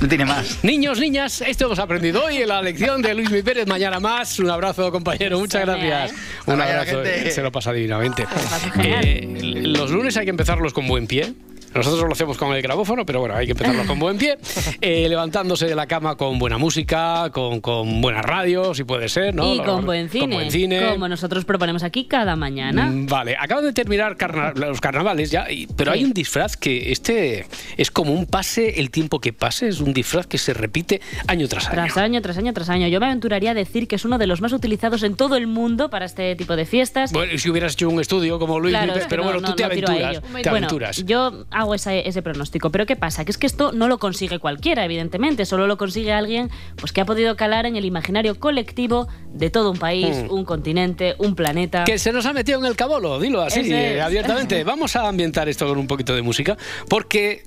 [0.00, 0.64] No tiene más.
[0.64, 3.66] Niños, niñas, esto hemos aprendido hoy en la lección de Luis Mi Pérez.
[3.66, 4.38] Mañana más.
[4.38, 5.38] Un abrazo, compañero.
[5.38, 6.14] Muchas gracias.
[6.46, 7.02] Un abrazo.
[7.30, 8.24] Se lo pasa divinamente.
[8.72, 9.04] genial.
[9.04, 11.34] Eh, los lunes hay que empezarlos con buen pie.
[11.74, 14.38] Nosotros lo hacemos con el grabófono, pero bueno, hay que empezarlo con buen pie.
[14.80, 19.34] Eh, levantándose de la cama con buena música, con, con buena radio, si puede ser,
[19.34, 19.54] ¿no?
[19.54, 20.80] Y con buen, cine, Con buen cine.
[20.90, 22.86] como nosotros proponemos aquí cada mañana.
[22.86, 25.98] Mm, Vale, acaban de terminar carna- los carnavales ya, y- pero Sí.
[25.98, 29.92] hay un disfraz que este es como un pase, el tiempo que pase, es un
[29.92, 31.74] disfraz que se repite año tras año.
[31.74, 32.88] Tras año, tras año, tras año.
[32.88, 35.46] Yo me aventuraría a decir que es uno de los más utilizados en todo el
[35.46, 37.12] mundo para este tipo de fiestas.
[37.12, 39.54] Bueno, si hubieras hecho un estudio como Luis Claro, que pero no- bueno, no- tú
[39.56, 40.20] te no aventuras.
[40.22, 41.04] Te Bueno, aventuras.
[41.04, 42.70] yo hago ese, ese pronóstico.
[42.70, 43.24] Pero ¿qué pasa?
[43.24, 45.46] Que es que esto no lo consigue cualquiera, evidentemente.
[45.46, 49.70] Solo lo consigue alguien pues, que ha podido calar en el imaginario colectivo de todo
[49.70, 50.30] un país, Mm.
[50.32, 51.84] un continente, un planeta.
[51.84, 54.62] Que se nos ha metido en el cabolo, dilo así, Ese eh, abiertamente.
[54.72, 56.56] Vamos a ambientar esto con un poquito de música,
[56.88, 57.42] porque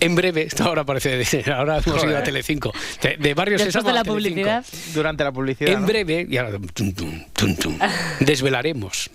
[0.00, 2.22] en breve, esto ahora parece, de- ahora hemos ido a.
[2.22, 4.64] Telecinco, de, de Barrio Después de la publicidad.
[4.94, 5.72] Durante la publicidad.
[5.72, 5.86] En ¿no?
[5.86, 7.78] breve, y ahora, tum, tum, tum, tum,
[8.20, 9.10] desvelaremos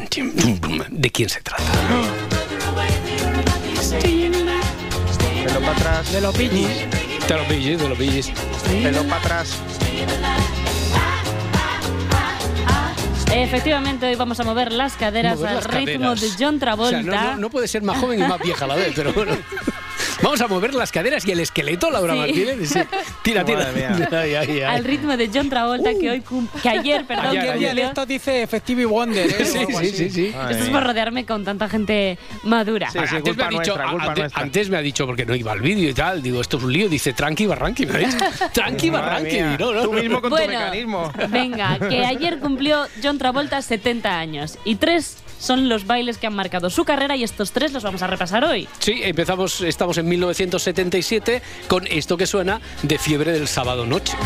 [0.00, 1.62] de quién se trata.
[5.44, 6.12] Pelo para atrás.
[6.12, 6.68] De los pillis.
[7.28, 8.32] De los pillis, de los pillis.
[8.82, 9.58] Pelo para atrás.
[13.30, 16.20] Efectivamente, hoy vamos a mover las caderas Mover al las ritmo caderas.
[16.38, 17.02] de John O Travolta.
[17.02, 19.12] sea, no, no- no puede ser más joven y más vieja a la vez, pero
[19.12, 19.36] bueno.
[20.22, 22.18] Vamos a mover las caderas y el esqueleto, Laura Sí.
[22.18, 22.68] Martínez.
[22.70, 22.80] Sí.
[23.22, 23.58] Tira, tira.
[23.58, 24.08] Madre mía.
[24.12, 24.60] Ay, ay, ay.
[24.62, 26.22] Al ritmo de John Travolta, que hoy
[26.62, 27.58] que ayer, perdón, Ayer, ¿Qué ayer.
[27.74, 29.26] dialecto dice Effective Wonder?
[29.30, 29.44] ¿eh?
[29.44, 30.26] Sí, sí, sí, sí.
[30.50, 32.88] Esto es por rodearme con tanta gente madura.
[32.94, 34.42] Antes, me ha dicho, nuestra, culpa antes, nuestra.
[34.42, 36.72] antes me ha dicho, porque no iba al vídeo y tal, digo, esto es un
[36.72, 38.16] lío, dice tranqui barranqui, me ha dicho,
[38.52, 41.12] tranqui Madre barranqui, no, no, Tú mismo con Bueno, tu mecanismo.
[41.28, 46.34] venga, que ayer cumplió John Travolta 70 años y tres son los bailes que han
[46.34, 48.68] marcado su carrera y estos tres los vamos a repasar hoy.
[48.78, 54.16] Sí, empezamos, estamos en 1977 con esto que suena de fiebre del sábado noche.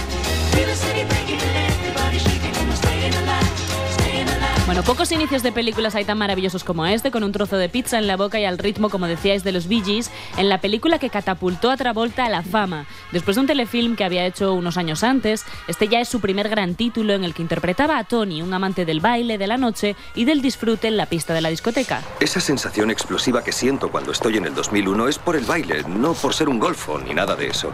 [4.72, 7.98] Bueno, pocos inicios de películas hay tan maravillosos como este, con un trozo de pizza
[7.98, 10.98] en la boca y al ritmo, como decíais, de los Bee Gees, en la película
[10.98, 12.86] que catapultó a Travolta a la fama.
[13.12, 16.48] Después de un telefilm que había hecho unos años antes, este ya es su primer
[16.48, 19.94] gran título en el que interpretaba a Tony, un amante del baile, de la noche
[20.14, 22.00] y del disfrute en la pista de la discoteca.
[22.18, 26.14] Esa sensación explosiva que siento cuando estoy en el 2001 es por el baile, no
[26.14, 27.72] por ser un golfo ni nada de eso.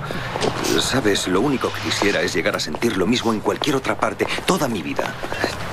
[0.81, 4.27] Sabes, lo único que quisiera es llegar a sentir lo mismo en cualquier otra parte
[4.47, 5.15] toda mi vida.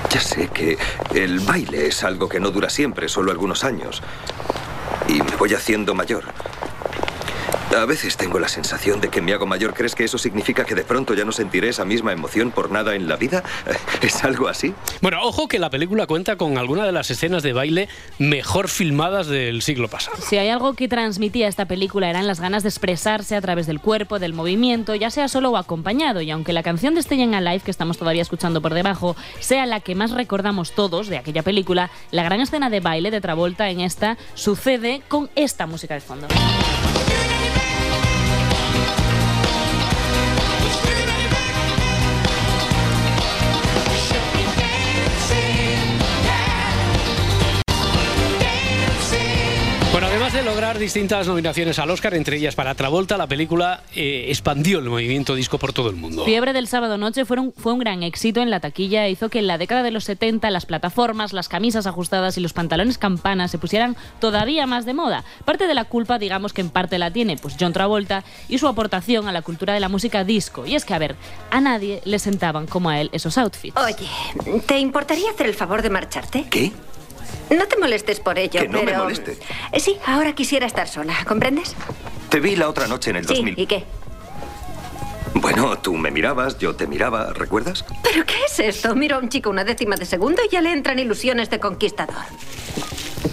[0.08, 0.78] Ya sé que
[1.16, 4.02] el baile es algo que no dura siempre, solo algunos años.
[5.08, 6.24] Y me voy haciendo mayor.
[7.74, 9.74] A veces tengo la sensación de que me hago mayor.
[9.74, 12.94] ¿Crees que eso significa que de pronto ya no sentiré esa misma emoción por nada
[12.94, 13.42] en la vida?
[14.02, 14.72] ¿Es algo así?
[15.02, 19.26] Bueno, ojo que la película cuenta con alguna de las escenas de baile mejor filmadas
[19.26, 20.16] del siglo pasado.
[20.20, 23.80] Si hay algo que transmitía esta película eran las ganas de expresarse a través del
[23.80, 26.22] cuerpo, del movimiento, ya sea solo o acompañado.
[26.22, 29.80] Y aunque la canción de Staying Alive, que estamos todavía escuchando por debajo, sea la
[29.80, 33.80] que más recordamos todos de aquella película, la gran escena de baile de Travolta en
[33.80, 36.28] esta sucede con esta música de fondo.
[50.66, 55.36] Lograr distintas nominaciones al Oscar, entre ellas para Travolta, la película eh, expandió el movimiento
[55.36, 56.24] disco por todo el mundo.
[56.24, 59.28] Fiebre del sábado noche fue un, fue un gran éxito en la taquilla e hizo
[59.28, 62.98] que en la década de los 70 las plataformas, las camisas ajustadas y los pantalones
[62.98, 65.22] campanas se pusieran todavía más de moda.
[65.44, 68.66] Parte de la culpa, digamos que en parte la tiene pues John Travolta y su
[68.66, 70.66] aportación a la cultura de la música disco.
[70.66, 71.14] Y es que, a ver,
[71.52, 73.76] a nadie le sentaban como a él esos outfits.
[73.76, 76.46] Oye, ¿te importaría hacer el favor de marcharte?
[76.50, 76.72] ¿Qué?
[77.50, 79.04] No te molestes por ello, Que no me pero...
[79.04, 79.38] moleste.
[79.72, 81.74] Eh, Sí, ahora quisiera estar sola, ¿comprendes?
[82.28, 83.58] Te vi la otra noche en el Sí, 2000.
[83.58, 83.84] ¿y qué?
[85.34, 87.84] Bueno, tú me mirabas, yo te miraba, ¿recuerdas?
[88.02, 88.94] ¿Pero qué es esto?
[88.94, 92.16] Miro a un chico una décima de segundo y ya le entran ilusiones de conquistador.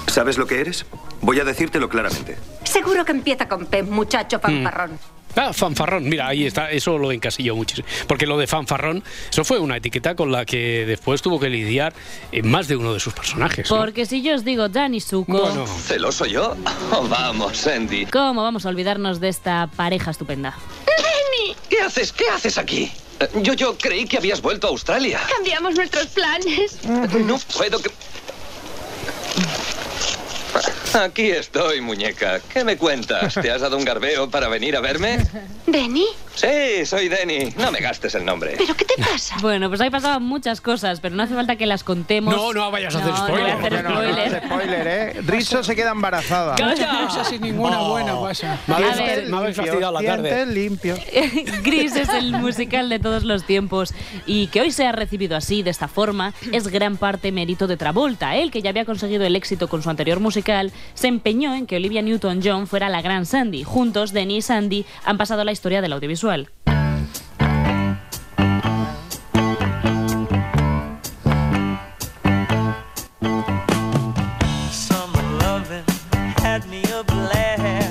[0.08, 0.86] ¿Sabes lo que eres?
[1.22, 2.38] Voy a decírtelo claramente.
[2.66, 5.00] Seguro que empieza con P, muchacho fanfarrón.
[5.36, 7.88] Ah, fanfarrón, mira, ahí está, eso lo encasilló muchísimo.
[8.08, 11.94] Porque lo de fanfarrón, eso fue una etiqueta con la que después tuvo que lidiar
[12.32, 13.70] en más de uno de sus personajes.
[13.70, 13.78] ¿no?
[13.78, 16.56] Porque si yo os digo Danny Zuko, ¿Celoso yo?
[16.92, 18.06] Oh, vamos, Andy.
[18.08, 20.56] ¿cómo vamos a olvidarnos de esta pareja estupenda?
[20.88, 21.56] ¡Lenny!
[21.70, 22.12] ¿Qué haces?
[22.12, 22.92] ¿Qué haces aquí?
[23.20, 25.20] Eh, Yo, yo creí que habías vuelto a Australia.
[25.36, 26.80] Cambiamos nuestros planes.
[26.86, 27.90] No puedo que...
[30.94, 32.40] Aquí estoy, muñeca.
[32.54, 33.34] ¿Qué me cuentas?
[33.34, 35.18] ¿Te has dado un garbeo para venir a verme?
[35.66, 36.06] ¿Denny?
[36.36, 37.54] Sí, soy Denny.
[37.58, 38.56] No me gastes el nombre.
[38.58, 39.36] ¿Pero qué te pasa?
[39.42, 42.34] Bueno, pues ahí pasaban muchas cosas, pero no hace falta que las contemos.
[42.36, 43.44] No, no vayas a hacer No, no spoiler.
[43.44, 44.44] voy a hacer No, no, no, spoiler.
[44.46, 45.22] spoiler, ¿eh?
[45.26, 46.56] Rizzo se queda embarazada.
[46.58, 46.76] No
[47.12, 48.58] sé si ninguna buena pasa.
[48.68, 50.46] Me habéis, fastidiado la tarde.
[50.46, 51.00] Limpios.
[51.64, 53.94] Gris es el musical de todos los tiempos
[54.26, 58.36] y que hoy sea recibido así, de esta forma, es gran parte mérito de Travolta.
[58.38, 61.76] Él, que ya había conseguido el éxito con su anterior musical, se empeñó en que
[61.76, 63.64] Olivia Newton-John fuera la gran Sandy.
[63.64, 66.23] Juntos, Denny y Sandy han pasado la historia del audiovisual.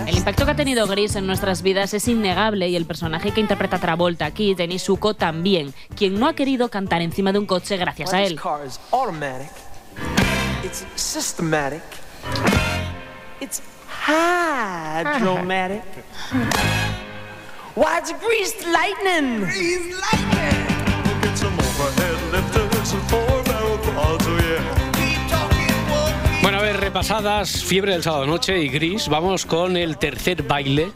[0.07, 3.41] El impacto que ha tenido Gris en nuestras vidas es innegable y el personaje que
[3.41, 7.77] interpreta Travolta aquí, Denny Zuko, también, quien no ha querido cantar encima de un coche
[7.77, 8.41] gracias a él.
[13.41, 13.63] It's.
[17.75, 19.41] Why, it's greased lightning.
[19.41, 21.23] Greased lightning.
[21.23, 24.93] Get some overhead lifters and four barrel quads, oh yeah.
[26.43, 30.93] Bueno, a ver, repasadas Fiebre del sábado noche y Gris, vamos con el tercer baile.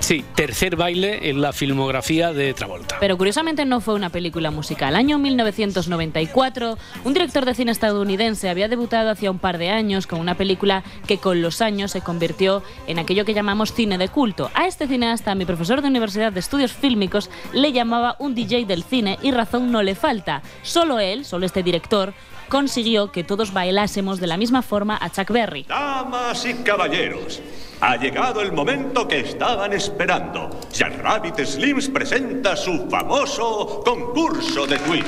[0.00, 2.96] Sí, tercer baile en la filmografía de Travolta.
[2.98, 4.96] Pero curiosamente no fue una película musical.
[4.96, 10.18] Año 1994, un director de cine estadounidense había debutado hacía un par de años con
[10.18, 14.50] una película que con los años se convirtió en aquello que llamamos cine de culto.
[14.54, 18.82] A este cineasta, mi profesor de Universidad de Estudios Fílmicos le llamaba un DJ del
[18.82, 20.42] cine y razón no le falta.
[20.62, 22.14] Solo él, solo este director,
[22.50, 25.64] consiguió que todos bailásemos de la misma forma a Chuck Berry.
[25.66, 27.40] Damas y caballeros,
[27.82, 30.50] Ha llegado el momento que estaban esperando.
[30.70, 35.06] Jack Rabbit Slims presenta su famoso concurso de quiz.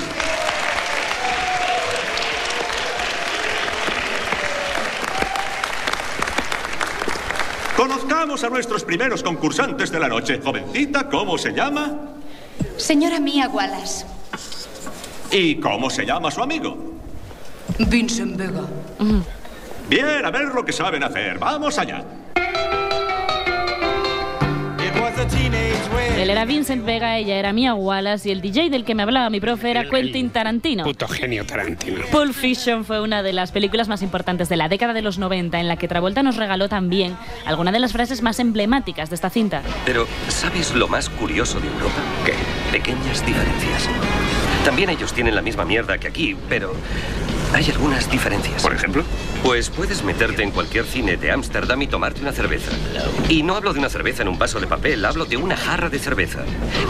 [7.77, 10.41] Conozcamos a nuestros primeros concursantes de la noche.
[10.43, 12.15] Jovencita, ¿cómo se llama?
[12.79, 14.07] Señora Mía Wallace.
[15.31, 16.92] ¿Y cómo se llama su amigo?
[17.79, 18.63] Vincent Vega.
[19.89, 21.39] Bien, a ver lo que saben hacer.
[21.39, 22.05] Vamos allá.
[26.17, 29.29] Él era Vincent Vega, ella era Mia Wallace y el DJ del que me hablaba
[29.31, 30.85] mi profe era Quentin Tarantino.
[30.85, 32.05] Puto genio Tarantino.
[32.13, 35.59] Pulp Fiction fue una de las películas más importantes de la década de los 90
[35.59, 39.31] en la que Travolta nos regaló también algunas de las frases más emblemáticas de esta
[39.31, 39.63] cinta.
[39.85, 42.03] Pero, ¿sabes lo más curioso de Europa?
[42.25, 42.35] ¿Qué?
[42.71, 43.89] Pequeñas diferencias.
[44.65, 46.73] También ellos tienen la misma mierda que aquí, pero
[47.53, 48.62] hay algunas diferencias.
[48.62, 49.05] ¿Por ejemplo?
[49.43, 52.71] Pues puedes meterte en cualquier cine de Ámsterdam y tomarte una cerveza.
[53.29, 55.88] Y no hablo de una cerveza en un vaso de papel, hablo de una jarra
[55.88, 56.41] de cerveza.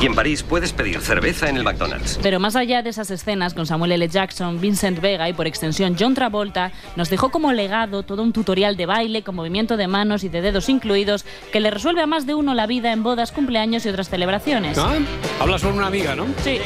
[0.01, 2.19] Y en París puedes pedir cerveza en el McDonald's.
[2.23, 4.09] Pero más allá de esas escenas con Samuel L.
[4.09, 8.77] Jackson, Vincent Vega y por extensión John Travolta, nos dejó como legado todo un tutorial
[8.77, 12.27] de baile con movimiento de manos y de dedos incluidos que le resuelve a más
[12.27, 14.79] de uno la vida en bodas, cumpleaños y otras celebraciones.
[14.79, 14.95] ¿Ah?
[15.41, 16.27] Hablas con una amiga, ¿no?
[16.45, 16.59] Sí.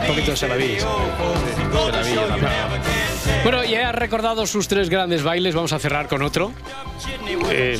[0.00, 0.76] Un poquito se la vi.
[3.42, 6.52] Bueno, ya has recordado sus tres grandes bailes, vamos a cerrar con otro.
[7.50, 7.78] Eh,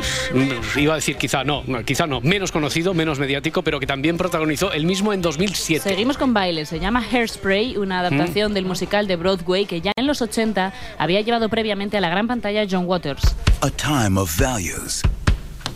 [0.76, 4.16] iba a decir quizá no, no, quizá no, menos conocido, menos mediático, pero que también
[4.16, 5.88] protagonizó el mismo en 2007.
[5.88, 10.06] Seguimos con bailes, se llama Hairspray, una adaptación del musical de Broadway que ya en
[10.06, 13.36] los 80 había llevado previamente a la gran pantalla John Waters.
[13.62, 15.02] A time of values.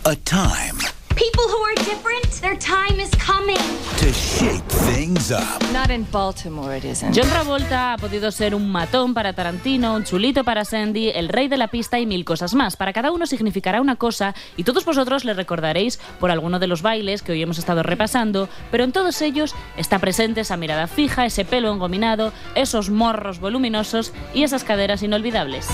[0.05, 3.59] A time People who are different, their time is coming.
[4.01, 5.61] to shake things up.
[5.71, 7.13] Not in Baltimore it isn't.
[7.13, 11.47] John Travolta ha podido ser un matón para Tarantino, un chulito para Sandy, el rey
[11.47, 12.75] de la pista y mil cosas más.
[12.75, 16.81] Para cada uno significará una cosa y todos vosotros le recordaréis por alguno de los
[16.81, 21.27] bailes que hoy hemos estado repasando, pero en todos ellos está presente esa mirada fija,
[21.27, 25.67] ese pelo engominado, esos morros voluminosos y esas caderas inolvidables.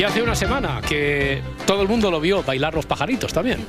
[0.00, 3.66] Y hace una semana que todo el mundo lo vio bailar los pajaritos también.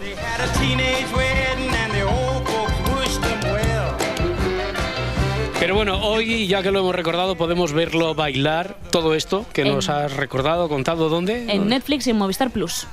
[5.60, 9.90] Pero bueno, hoy, ya que lo hemos recordado, podemos verlo bailar todo esto que nos
[9.90, 11.52] has recordado, contado dónde.
[11.52, 12.88] En Netflix y en Movistar Plus.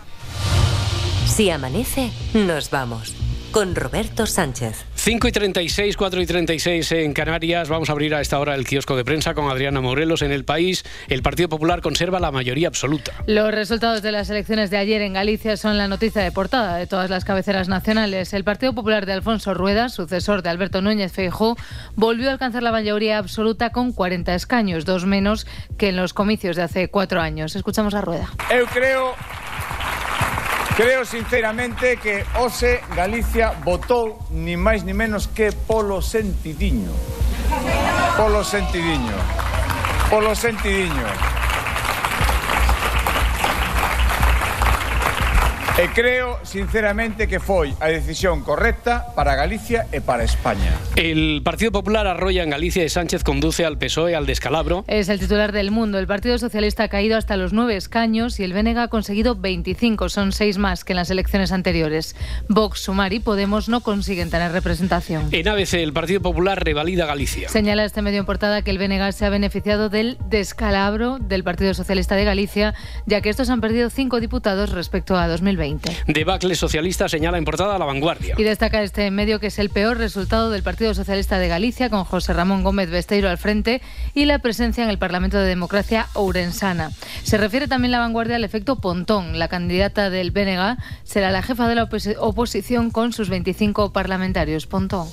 [1.29, 3.15] Si amanece, nos vamos.
[3.53, 4.85] Con Roberto Sánchez.
[5.09, 7.71] 5 y 36, 4 y 36 en Canarias.
[7.71, 10.21] Vamos a abrir a esta hora el kiosco de prensa con Adriana Morelos.
[10.21, 13.13] En el país, el Partido Popular conserva la mayoría absoluta.
[13.27, 16.87] Los resultados de las elecciones de ayer en Galicia son la noticia de portada de
[16.87, 18.35] todas las cabeceras nacionales.
[18.35, 21.57] El Partido Popular de Alfonso Rueda, sucesor de Alberto Núñez Feijóo,
[21.97, 25.47] volvió a alcanzar la mayoría absoluta con 40 escaños, dos menos
[25.79, 27.57] que en los comicios de hace cuatro años.
[27.57, 28.29] Escuchamos a Rueda.
[28.51, 29.15] Eu creo
[30.79, 36.95] Creo sinceramente que Ose Galicia votou ni máis ni menos que polo sentidiño.
[38.15, 39.19] Polo sentidiño.
[40.07, 41.03] Polo sentidiño.
[45.79, 50.75] E creo sinceramente que foi a decisión correcta para Galicia e para España.
[50.99, 54.83] El Partido Popular arrolla en Galicia y Sánchez conduce al PSOE al descalabro.
[54.89, 56.01] Es el titular del mundo.
[56.01, 60.09] El Partido Socialista ha caído hasta los nueve escaños y el BNG ha conseguido 25,
[60.09, 62.17] son seis más que en las elecciones anteriores.
[62.49, 65.29] Vox, Sumar y Podemos no consiguen tener representación.
[65.31, 67.49] En ABC, el Partido Popular revalida Galicia.
[67.51, 71.73] Señala este medio en portada que el BNG se ha beneficiado del descalabro del Partido
[71.73, 72.75] Socialista de Galicia,
[73.07, 75.68] ya que estos han perdido cinco diputados respecto a 2020.
[76.07, 78.35] Debacle socialista señala en portada la vanguardia.
[78.39, 82.05] Y destaca este medio que es el peor resultado del Partido Socialista de Galicia, con
[82.05, 83.83] José Ramón Gómez Besteiro al frente
[84.15, 86.91] y la presencia en el Parlamento de Democracia Ourensana.
[87.23, 89.39] Se refiere también la vanguardia al efecto Pontón.
[89.39, 94.67] La candidata del BNG será la jefa de la opos- oposición con sus 25 parlamentarios.
[94.67, 95.09] Pontón.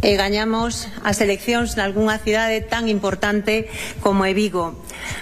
[0.00, 3.68] e gañamos as eleccións nalgunha cidade tan importante
[4.00, 4.72] como é Vigo.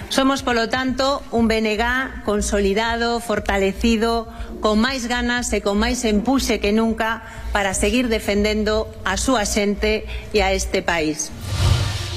[0.09, 4.31] Somos, polo tanto, un BNG consolidado, fortalecido,
[4.63, 10.07] con máis ganas e con máis empuxe que nunca para seguir defendendo a súa xente
[10.35, 11.31] e a este país.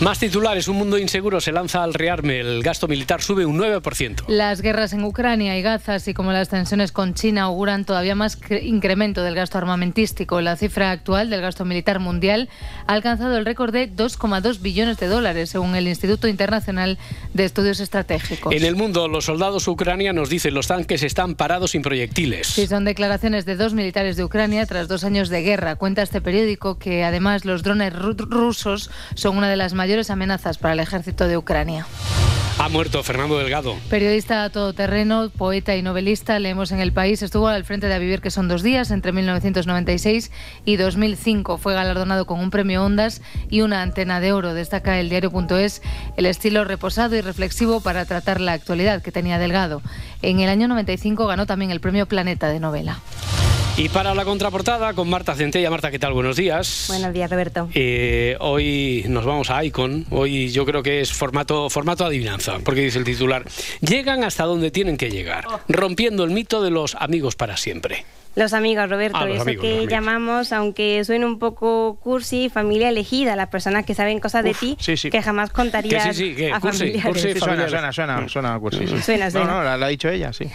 [0.02, 4.24] Más titulares, un mundo inseguro se lanza al rearme, el gasto militar sube un 9%.
[4.30, 8.40] Las guerras en Ucrania y Gaza, así como las tensiones con China, auguran todavía más
[8.64, 10.42] incremento del gasto armamentístico.
[10.42, 12.50] La cifra actual del gasto militar mundial
[12.88, 16.98] ha alcanzado el récord de 2,2 billones de dólares, según el Instituto Internacional
[17.36, 18.56] de Estudios Estratégicos.
[18.56, 22.48] En el mundo, los soldados ucranianos dicen los tanques están parados sin proyectiles.
[22.48, 25.76] Sí, son declaraciones de dos militares de Ucrania tras dos años de guerra.
[25.76, 30.74] Cuenta este periódico que además los drones rusos son una de las mayores amenazas para
[30.74, 31.86] el ejército de Ucrania.
[32.62, 33.76] Ha muerto Fernando Delgado.
[33.90, 38.22] Periodista todoterreno, poeta y novelista, leemos en El País, estuvo al frente de A Vivir,
[38.22, 40.30] que son dos días, entre 1996
[40.64, 41.58] y 2005.
[41.58, 44.54] Fue galardonado con un premio Ondas y una antena de oro.
[44.54, 45.82] Destaca el diario.es
[46.18, 49.82] el estilo reposado y reflexivo para tratar la actualidad que tenía Delgado.
[50.22, 53.00] En el año 95 ganó también el premio Planeta de novela.
[53.78, 55.70] Y para la contraportada con Marta Centella.
[55.70, 56.14] Marta, ¿qué tal?
[56.14, 56.86] Buenos días.
[56.90, 57.70] Buenos días, Roberto.
[57.74, 60.06] Eh, hoy nos vamos a Icon.
[60.12, 63.44] Hoy yo creo que es formato, formato adivinanza, porque dice el titular,
[63.82, 65.60] llegan hasta donde tienen que llegar, oh.
[65.68, 68.06] rompiendo el mito de los amigos para siempre.
[68.34, 72.88] Los amigos, Roberto, Ah, los eso amigos, que llamamos, aunque suene un poco cursi, familia
[72.88, 75.10] elegida, las personas que saben cosas de ti sí, sí.
[75.10, 77.06] que jamás contarías Que sí, sí, que a cursi, familiares.
[77.12, 79.02] cursi, Sí, suena, suena, suena, suena, cursi, sí.
[79.02, 80.46] Suena, No, no, la, la ha dicho ella, sí.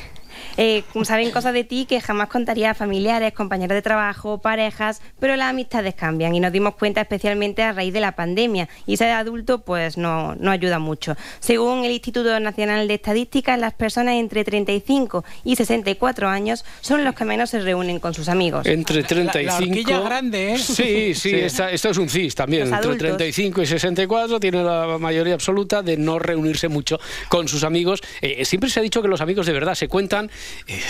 [0.56, 5.36] Eh, saben cosas de ti que jamás contarías a familiares, compañeros de trabajo, parejas, pero
[5.36, 9.10] las amistades cambian y nos dimos cuenta especialmente a raíz de la pandemia y ser
[9.10, 11.14] adulto pues no, no ayuda mucho.
[11.40, 17.14] Según el Instituto Nacional de Estadística, las personas entre 35 y 64 años son los
[17.14, 18.66] que menos se reúnen con sus amigos.
[18.66, 19.56] Entre 35...
[19.70, 20.58] horquilla grande, ¿eh?
[20.58, 21.34] Sí, sí, Sí.
[21.34, 22.70] esta- esto es un CIS también.
[22.70, 23.16] Los Entre adultos.
[23.18, 26.98] 35 y 64 tiene la mayoría absoluta de no reunirse mucho
[27.28, 28.00] con sus amigos.
[28.22, 30.30] Eh, siempre se ha dicho que los amigos de verdad se cuentan...
[30.66, 30.80] eh,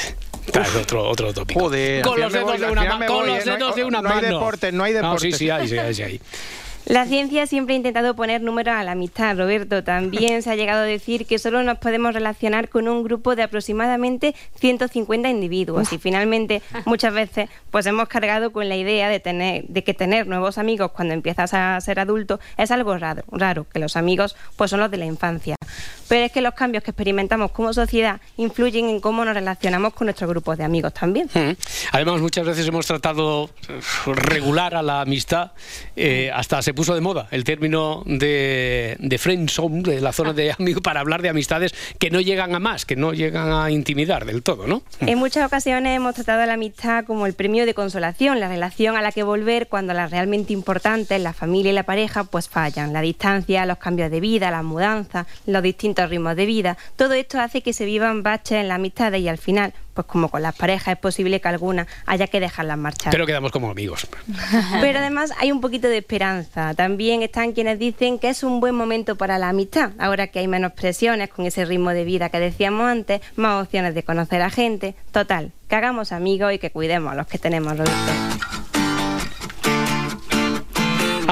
[0.53, 1.61] claro, otro, otro tópico.
[1.61, 3.43] Joder, con los me dedos de una, con los ¿eh?
[3.47, 4.29] No hay- dedos de una no hay mano.
[4.73, 5.33] no hay No, deportes.
[5.37, 6.21] sí, sí, hay, sí, hay, sí hay.
[6.87, 9.83] La ciencia siempre ha intentado poner números a la amistad, Roberto.
[9.83, 13.43] También se ha llegado a decir que solo nos podemos relacionar con un grupo de
[13.43, 15.93] aproximadamente 150 individuos.
[15.93, 20.29] Y finalmente, muchas veces, pues hemos cargado con la idea de tener, de que tener
[20.29, 24.71] nuevos amigos cuando empiezas a ser adulto es algo raro, raro, que los amigos pues
[24.71, 25.57] son los de la infancia.
[26.09, 30.07] Pero es que los cambios que experimentamos como sociedad influyen en cómo nos relacionamos con
[30.07, 31.29] nuestros grupos de amigos también.
[31.35, 31.57] Mm.
[31.91, 33.81] Además, muchas veces hemos tratado eh,
[34.15, 35.51] regular a la amistad.
[35.97, 40.33] eh, hasta se puso de moda el término de, de friend zone, de la zona
[40.33, 43.73] de amigos, para hablar de amistades que no llegan a más, que no llegan a
[43.73, 44.83] intimidar del todo, ¿no?
[45.01, 49.03] En muchas ocasiones hemos tratado la amistad como el premio de consolación, la relación a
[49.03, 52.93] la que volver cuando las realmente importantes, la familia y la pareja, pues fallan.
[52.93, 57.41] La distancia, los cambios de vida, las mudanzas, los distintos ritmos de vida, todo esto
[57.41, 60.55] hace que se vivan baches en las amistades y al final, pues como con las
[60.55, 63.11] parejas, es posible que alguna haya que dejarlas marchar.
[63.11, 64.07] Pero quedamos como amigos.
[64.81, 66.75] Pero además hay un poquito de esperanza.
[66.75, 69.91] También están quienes dicen que es un buen momento para la amistad.
[69.99, 73.95] Ahora que hay menos presiones con ese ritmo de vida que decíamos antes, más opciones
[73.95, 74.95] de conocer a gente.
[75.11, 78.56] Total, que hagamos amigos y que cuidemos a los que tenemos, Roberto.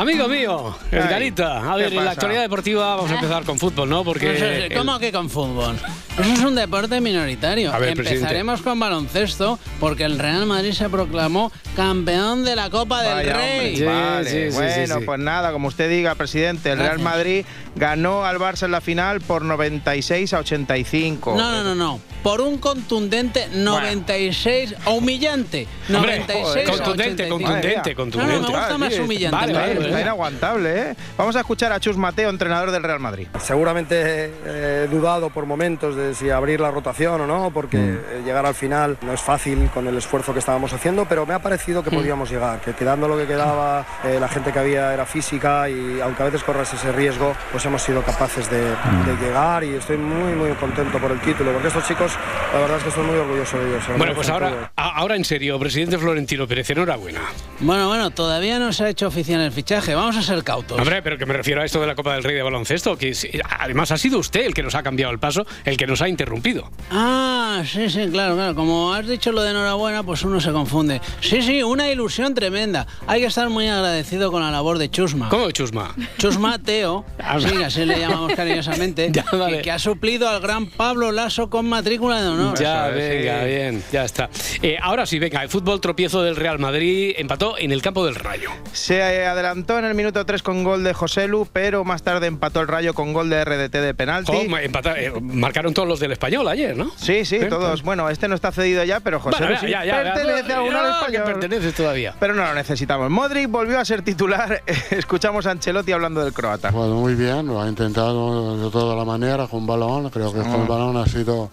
[0.05, 1.59] Amigo mío, Ay, Edgarita.
[1.72, 4.05] A ¿qué ver, en la actualidad deportiva vamos a empezar con fútbol, ¿no?
[4.05, 4.26] Porque.
[4.32, 5.76] No sé, el- ¿Cómo que con fútbol?
[6.18, 7.72] Eso es un deporte minoritario.
[7.72, 8.20] A ver, presidente.
[8.20, 13.36] Empezaremos con baloncesto porque el Real Madrid se proclamó campeón de la Copa del Vaya,
[13.36, 13.82] Rey.
[13.82, 14.50] vale.
[14.50, 16.98] bueno, pues nada, como usted diga, presidente, el Real.
[17.00, 17.44] Madrid
[17.74, 21.34] ganó al Barça en la final por 96 a 85.
[21.36, 22.00] No, no, no, no.
[22.25, 25.68] Por un contundente 96 o humillante.
[25.95, 27.39] Hombre, 96 contundente, a 85.
[27.39, 28.33] contundente, contundente.
[28.35, 29.37] No, no, me gusta más humillante.
[29.37, 29.87] Vale, Vale, vale.
[29.89, 30.97] Está inaguantable, ¿eh?
[31.18, 33.29] Vamos a escuchar a Chus Mateo, entrenador del Real Madrid.
[33.41, 37.95] Seguramente he dudado por momentos de si abrir la rotación o no, porque Mm.
[37.99, 41.35] eh, llegar al final no es fácil con el esfuerzo que estábamos haciendo, pero me
[41.35, 41.85] ha parecido Mm.
[41.85, 45.68] que podíamos llegar, que quedando lo que quedaba, eh, la gente que había era física
[45.68, 49.05] y aunque a veces corras ese riesgo, pues hemos sido capaces de, Mm.
[49.07, 52.12] de llegar y estoy muy, muy contento por el título, porque estos chicos,
[52.53, 53.85] la verdad es que estoy muy orgulloso de ellos.
[53.99, 57.21] Bueno, pues ahora, a- ahora en serio, presidente Florentino Pérez, enhorabuena.
[57.61, 59.95] Bueno, bueno, todavía no se ha hecho oficial el fichaje.
[59.95, 60.79] Vamos a ser cautos.
[60.79, 63.11] Hombre, pero que me refiero a esto de la Copa del Rey de baloncesto, que
[63.11, 63.27] es-
[63.59, 66.09] además ha sido usted el que nos ha cambiado el paso, el que nos ha
[66.09, 66.71] interrumpido.
[66.91, 68.55] Ah, sí, sí, claro, claro.
[68.55, 71.01] Como has dicho lo de enhorabuena, pues uno se confunde.
[71.21, 72.87] Sí, sí, una ilusión tremenda.
[73.07, 75.29] Hay que estar muy agradecido con la labor de Chusma.
[75.29, 75.95] ¿Cómo Chusma?
[76.19, 77.05] Chusma Teo,
[77.41, 79.57] sí, así le llamamos cariñosamente, Ya, vale.
[79.59, 82.59] que, que ha suplido al gran Pablo Lasso con matrícula de honor.
[82.59, 83.46] Ya, Eso venga, sí.
[83.46, 84.28] bien, ya está.
[84.62, 88.14] Eh, ahora sí, venga, el fútbol tropiezo del Real Madrid empató en el campo del
[88.14, 88.50] Rayo.
[88.72, 92.61] Se adelantó en el minuto 3 con gol de José Lu, pero más tarde empató
[92.61, 94.32] el Rayo con gol de RDT de penalti.
[94.32, 96.90] Jo, ma- empata- eh, marcaron todos los del español ayer, ¿no?
[96.96, 97.82] Sí, sí, todos.
[97.82, 100.48] Bueno, este no está cedido ya, pero José Bueno, Lu sí ya, ya, ya, pertenece
[100.48, 101.24] ya, aún al ya, que español.
[101.24, 102.14] perteneces todavía.
[102.20, 103.11] Pero no lo necesitamos.
[103.11, 104.62] Modric volvió a ser titular.
[104.90, 106.70] Escuchamos a Ancelotti hablando del croata.
[106.72, 110.11] Jugado muy bien, lo ha intentado de toda la manera con balón.
[110.11, 111.50] Creo que con el balón ha sido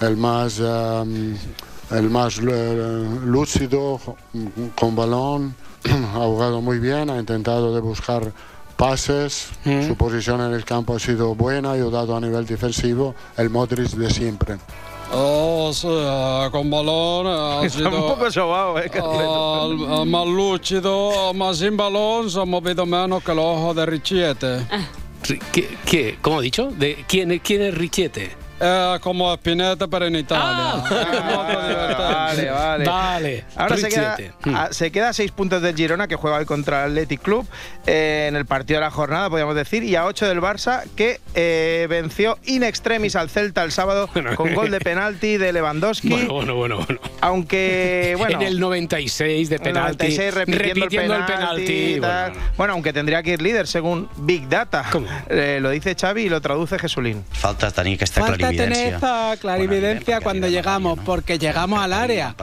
[0.00, 1.34] el más, eh,
[1.92, 4.00] el más eh, lúcido
[4.74, 5.54] con balón.
[5.84, 8.32] ha jugado muy bien, ha intentado de buscar
[8.76, 9.48] pases.
[9.86, 13.14] Su posición en el campo ha sido buena, ha ayudado a nivel defensivo.
[13.36, 14.56] El Modric de siempre.
[15.12, 18.90] Oh, sí, eh, con balón eh, ha sido un poco sobao, ¿eh?
[18.92, 24.66] el más lúcido, más sin balón, se ha movido menos que los ojos de Richiete.
[25.22, 26.18] Ri- ¿Qué, qué?
[26.20, 26.66] ¿Cómo ha dicho?
[26.70, 28.36] ¿De quién, es- ¿Quién es Richete?
[28.66, 30.82] Eh, como Spinetta, pero en Italia.
[32.34, 32.84] Vale, vale.
[32.84, 33.44] Vale.
[33.54, 34.16] Ahora se queda,
[34.54, 37.46] a, se queda a seis puntos del Girona, que juega hoy contra el Athletic Club,
[37.86, 41.20] eh, en el partido de la jornada, podríamos decir, y a ocho del Barça, que
[41.34, 46.08] eh, venció in extremis al Celta el sábado con gol de penalti de Lewandowski.
[46.08, 47.00] Bueno, bueno, bueno, bueno.
[47.20, 48.40] Aunque, bueno.
[48.40, 50.16] en el 96 de en el penalti.
[50.16, 52.00] 96 repitiendo, el penalti.
[52.56, 54.84] Bueno, aunque tendría que ir líder según Big Data.
[55.28, 57.24] Eh, lo dice Xavi y lo traduce Jesulín.
[57.30, 62.34] Falta tenir aquesta Falta tener esa clarividencia cuando llegamos, porque llegamos al área.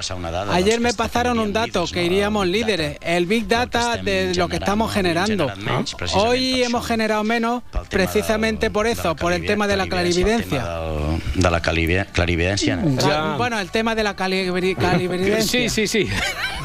[0.51, 4.91] Ayer me pasaron un dato, que iríamos líderes, el Big Data de lo que estamos
[4.93, 5.51] generando.
[6.13, 10.65] Hoy hemos generado menos precisamente por eso, por el tema de la clarividencia.
[11.35, 12.79] De la clarivi- clarividència.
[13.03, 15.41] Ah, Bueno, el tema de la clarividencia.
[15.41, 16.07] Sí, sí, sí.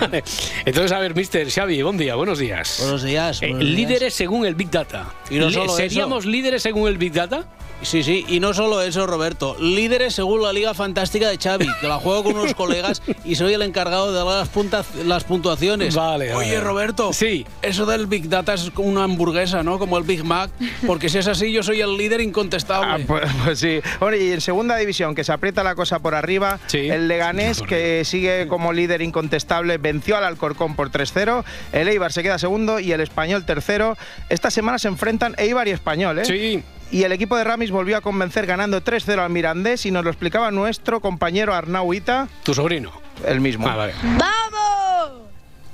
[0.65, 1.51] Entonces, a ver, Mr.
[1.51, 2.79] Xavi, buen día, buenos días.
[2.81, 3.43] Buenos días.
[3.43, 3.77] Eh, buenos días.
[3.77, 5.07] líderes según el Big Data.
[5.31, 5.69] Y no eso.
[5.69, 7.45] ¿Seríamos líderes según el Big Data?
[7.83, 9.57] Sí, sí, y no solo eso, Roberto.
[9.61, 13.53] Líderes según la Liga Fantástica de Xavi, que la juego con unos colegas y soy
[13.55, 15.95] el encargado de las, puntas, las puntuaciones.
[15.95, 16.61] Vale, Oye, vale.
[16.61, 17.13] Roberto.
[17.13, 17.47] Sí.
[17.63, 19.79] Eso del Big Data es como una hamburguesa, ¿no?
[19.79, 20.51] Como el Big Mac.
[20.87, 23.05] Porque si es así, yo soy el líder incontestable.
[23.05, 23.81] Pues, pues sí.
[24.01, 28.05] Bueno, y en segunda división, que se aprieta la cosa por arriba, el Leganés, que
[28.05, 31.45] sigue como líder incontestable, venció al Alcorcón por 3-0.
[31.73, 33.97] El Eibar se queda segundo y el Español tercero.
[34.29, 36.25] Esta semana se enfrentan Eibar y Español, ¿eh?
[36.25, 36.63] Sí.
[36.91, 40.11] Y el equipo de Ramis volvió a convencer ganando 3-0 al Mirandés y nos lo
[40.11, 42.29] explicaba nuestro compañero Arnau Ita.
[42.45, 42.93] Tu sobrino.
[43.25, 43.67] El mismo.
[43.69, 43.95] Ah, vale.
[44.03, 45.23] ¡Vamos!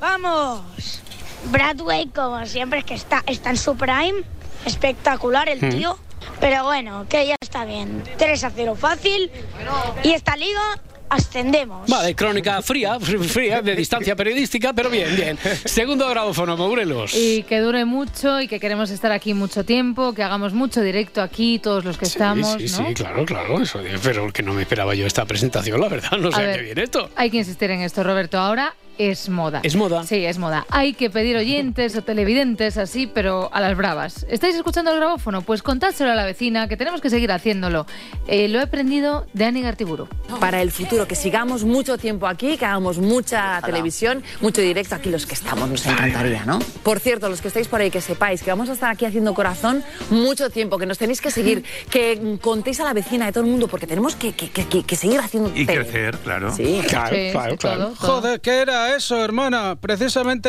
[0.01, 1.01] ¡Vamos!
[1.51, 4.23] Bradway, como siempre, es que está, está en su prime.
[4.65, 5.71] Espectacular el Mm.
[5.71, 5.99] tío.
[6.41, 8.03] Pero bueno, que ya está bien.
[8.17, 9.31] 3 a 0 fácil.
[10.05, 10.61] Y esta liga
[11.13, 11.89] ascendemos.
[11.89, 15.39] Vale, crónica fría, fr- fría, de distancia periodística, pero bien, bien.
[15.65, 17.15] Segundo grabófono, Morelos.
[17.15, 21.21] Y que dure mucho y que queremos estar aquí mucho tiempo, que hagamos mucho directo
[21.23, 22.89] aquí, todos los que estamos, sí, ¿no?
[22.89, 23.61] sí, claro, claro.
[23.63, 26.11] Eso, pero que no me esperaba yo esta presentación, la verdad.
[26.19, 26.57] No A sé a ver.
[26.57, 27.11] qué viene esto.
[27.17, 28.39] Hay que insistir en esto, Roberto.
[28.39, 29.61] Ahora es moda.
[29.63, 30.05] ¿Es moda?
[30.05, 30.67] Sí, es moda.
[30.71, 34.27] Hay que pedir oyentes o televidentes así, pero a las bravas.
[34.29, 35.43] ¿Estáis escuchando el grabófono?
[35.43, 37.87] Pues contádselo a la vecina, que tenemos que seguir haciéndolo.
[38.27, 40.09] Eh, lo he aprendido de Ani Gartiburu.
[40.41, 45.11] Para el futuro, que sigamos mucho tiempo aquí, que hagamos mucha televisión, mucho directo aquí
[45.11, 46.59] los que estamos, nos encantaría, ¿no?
[46.83, 49.35] Por cierto, los que estáis por ahí, que sepáis que vamos a estar aquí haciendo
[49.35, 53.45] corazón mucho tiempo, que nos tenéis que seguir, que contéis a la vecina de todo
[53.45, 55.85] el mundo, porque tenemos que, que- que- que- que seguir haciendo tele.
[56.23, 56.53] claro.
[56.55, 57.93] Sí, Claro, claro, claro.
[57.97, 59.77] Joder, ¿qué era eso, hermana?
[59.81, 60.49] Precisamente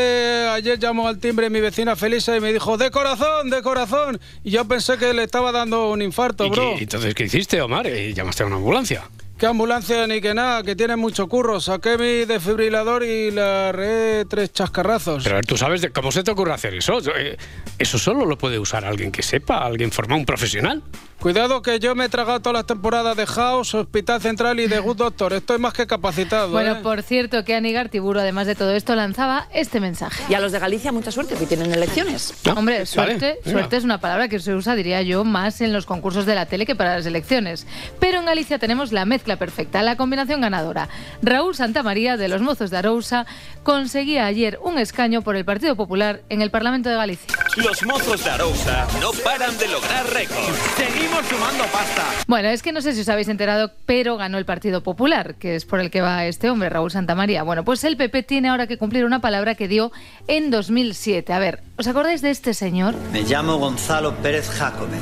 [0.50, 4.20] ayer llamó al timbre mi vecina Felisa y me dijo, de corazón, de corazón.
[4.44, 6.76] Y yo pensé que le estaba dando un infarto, ¿Y bro.
[6.78, 7.88] qué- entonces, ¿qué hiciste, Omar?
[7.88, 9.04] Eh, ¿Llamaste a una ambulancia?
[9.44, 10.64] ¿Qué ambulancia ni que nada?
[10.64, 11.60] Que tiene mucho curro.
[11.60, 15.22] Saqué mi desfibrilador y le arreé tres chascarrazos.
[15.22, 17.00] Pero a ver, tú sabes de cómo se te ocurre hacer eso.
[17.14, 17.36] Eh,
[17.78, 20.82] Eso solo lo puede usar alguien que sepa, alguien formado, un profesional.
[21.20, 24.80] Cuidado que yo me he tragado todas las temporadas de House, Hospital Central y de
[24.80, 25.32] Good Doctor.
[25.32, 26.50] Estoy más que capacitado.
[26.50, 26.80] Bueno, ¿eh?
[26.84, 30.22] por cierto, que Ani Gartiburu, además de todo esto, lanzaba este mensaje.
[30.28, 32.34] Y a los de Galicia, mucha suerte, que tienen elecciones.
[32.54, 36.26] Hombre, suerte, suerte es una palabra que se usa, diría yo, más en los concursos
[36.26, 37.68] de la tele que para las elecciones.
[38.02, 40.90] Pero en Galicia tenemos la mezcla perfecta, la combinación ganadora.
[41.22, 43.26] Raúl Santamaría, de los Mozos de Arousa,
[43.64, 47.34] conseguía ayer un escaño por el Partido Popular en el Parlamento de Galicia.
[47.58, 50.58] Los mozos de Arousa no paran de lograr récords.
[50.76, 52.04] Seguimos sumando pasta.
[52.28, 55.56] Bueno, es que no sé si os habéis enterado, pero ganó el Partido Popular, que
[55.56, 57.44] es por el que va este hombre, Raúl Santamaría.
[57.44, 59.92] Bueno, pues el PP tiene ahora que cumplir una palabra que dio
[60.28, 61.32] en 2007.
[61.32, 62.96] A ver, ¿os acordáis de este señor?
[63.12, 64.98] Me llamo Gonzalo Pérez Jácome,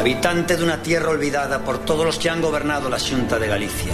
[0.00, 3.92] habitante de una tierra olvidada por todos los que han gobernado la Xunta de Galicia,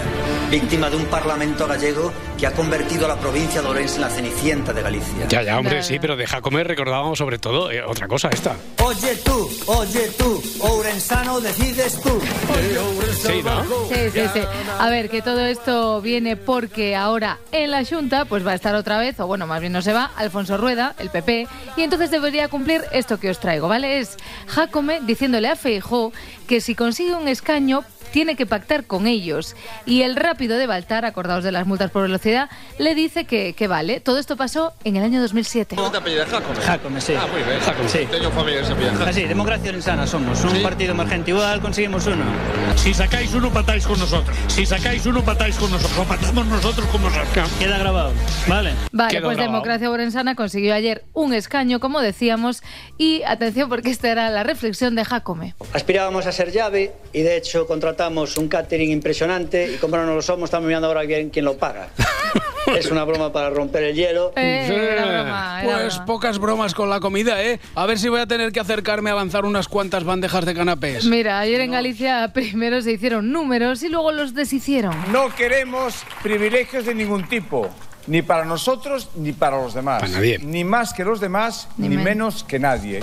[0.49, 4.09] víctima de un parlamento gallego que ha convertido a la provincia de Ourense en la
[4.09, 5.27] cenicienta de Galicia.
[5.27, 8.55] Ya, ya, hombre, sí, pero deja comer, recordábamos sobre todo eh, otra cosa esta.
[8.83, 12.21] Oye tú, oye tú, Ourensano decides tú.
[13.11, 13.63] Sí, ¿no?
[13.89, 14.41] Sí, sí, sí.
[14.79, 18.75] A ver, que todo esto viene porque ahora en la Junta pues va a estar
[18.75, 22.11] otra vez, o bueno, más bien no se va, Alfonso Rueda, el PP, y entonces
[22.11, 23.99] debería cumplir esto que os traigo, ¿vale?
[23.99, 24.15] Es
[24.47, 25.57] Jacome diciéndole a
[25.97, 26.11] Feijó
[26.47, 29.55] que si consigue un escaño tiene que pactar con ellos.
[29.85, 33.67] Y el rápido de Baltar, acordados de las multas por velocidad, le dice que, que
[33.67, 33.99] vale.
[33.99, 35.75] Todo esto pasó en el año 2007.
[35.75, 36.29] ¿Cómo te apellidas?
[36.29, 36.59] Jacome.
[36.61, 37.13] Jacome, sí.
[37.17, 37.59] Ah, muy bien.
[37.59, 37.89] Jacome.
[37.89, 37.99] Sí.
[38.09, 39.09] Tengo familia que se apellida.
[39.09, 40.43] Así, democracia insana somos.
[40.43, 42.25] Un partido emergente igual, conseguimos uno.
[42.75, 44.35] Si sacáis uno, patáis con nosotros.
[44.47, 45.99] Si sacáis uno, patáis con nosotros.
[45.99, 47.49] O patamos nosotros con vosotros.
[47.59, 48.13] Queda grabado.
[48.47, 48.73] Vale.
[48.91, 49.53] Vale, Quedó pues grabado.
[49.53, 52.63] Democracia Orensana consiguió ayer un escaño, como decíamos,
[52.97, 55.55] y atención porque esta era la reflexión de Jacome.
[55.87, 60.21] Aspirábamos a ser llave y de hecho contratamos un catering impresionante y como no lo
[60.21, 61.87] somos estamos mirando ahora bien quién lo paga.
[62.77, 64.33] es una broma para romper el hielo.
[64.35, 66.05] Eh, era broma, era Pues broma.
[66.05, 67.61] pocas bromas con la comida, ¿eh?
[67.75, 71.05] A ver si voy a tener que acercarme a avanzar unas cuantas bandejas de canapés.
[71.05, 74.93] Mira, ayer en Galicia primero se hicieron números y luego los deshicieron.
[75.13, 77.69] No queremos privilegios de ningún tipo,
[78.07, 80.01] ni para nosotros ni para los demás.
[80.01, 80.37] Para nadie.
[80.39, 82.99] Ni más que los demás, Ni ni, men- menos que nadie.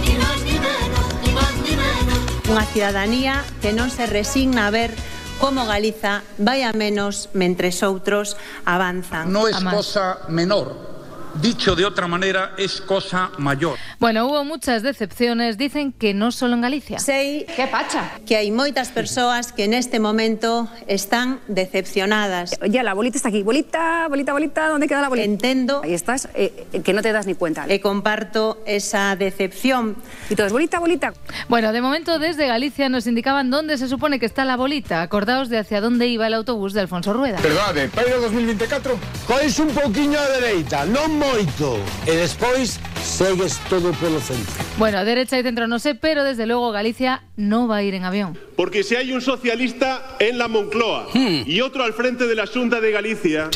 [2.44, 4.92] Unha cidadanía que non se resigna a ver
[5.40, 8.36] como Galiza vai a menos mentres outros
[8.68, 9.32] avanzan.
[9.32, 10.93] Non é cosa menor
[11.40, 13.76] Dicho de otra manera, es cosa mayor.
[13.98, 16.98] Bueno, hubo muchas decepciones, dicen que no solo en Galicia.
[16.98, 22.54] Sei que pacha que hai moitas persoas que neste momento están decepcionadas.
[22.70, 23.42] Ya, la bolita está aquí.
[23.42, 25.24] Bolita, bolita, bolita, ¿dónde queda la bolita?
[25.26, 27.66] Entendo Ahí estás, eh, eh, que no te das ni cuenta.
[27.68, 29.96] e comparto esa decepción.
[30.30, 31.12] Y todos, bolita, bolita.
[31.48, 35.02] Bueno, de momento desde Galicia nos indicaban dónde se supone que está la bolita.
[35.02, 37.38] Acordaos de hacia dónde iba el autobús de Alfonso Rueda.
[37.38, 38.96] Perdade, para ir ao 2024?
[39.26, 41.78] Cois un pouquiño a dereita, non moito.
[42.06, 44.64] E despois segues todo polo centro.
[44.76, 48.04] Bueno, derecha y centro no sé, pero desde luego Galicia no va a ir en
[48.04, 48.38] avión.
[48.56, 52.80] Porque si hay un socialista en la Moncloa y otro al frente de la Junta
[52.80, 53.50] de Galicia,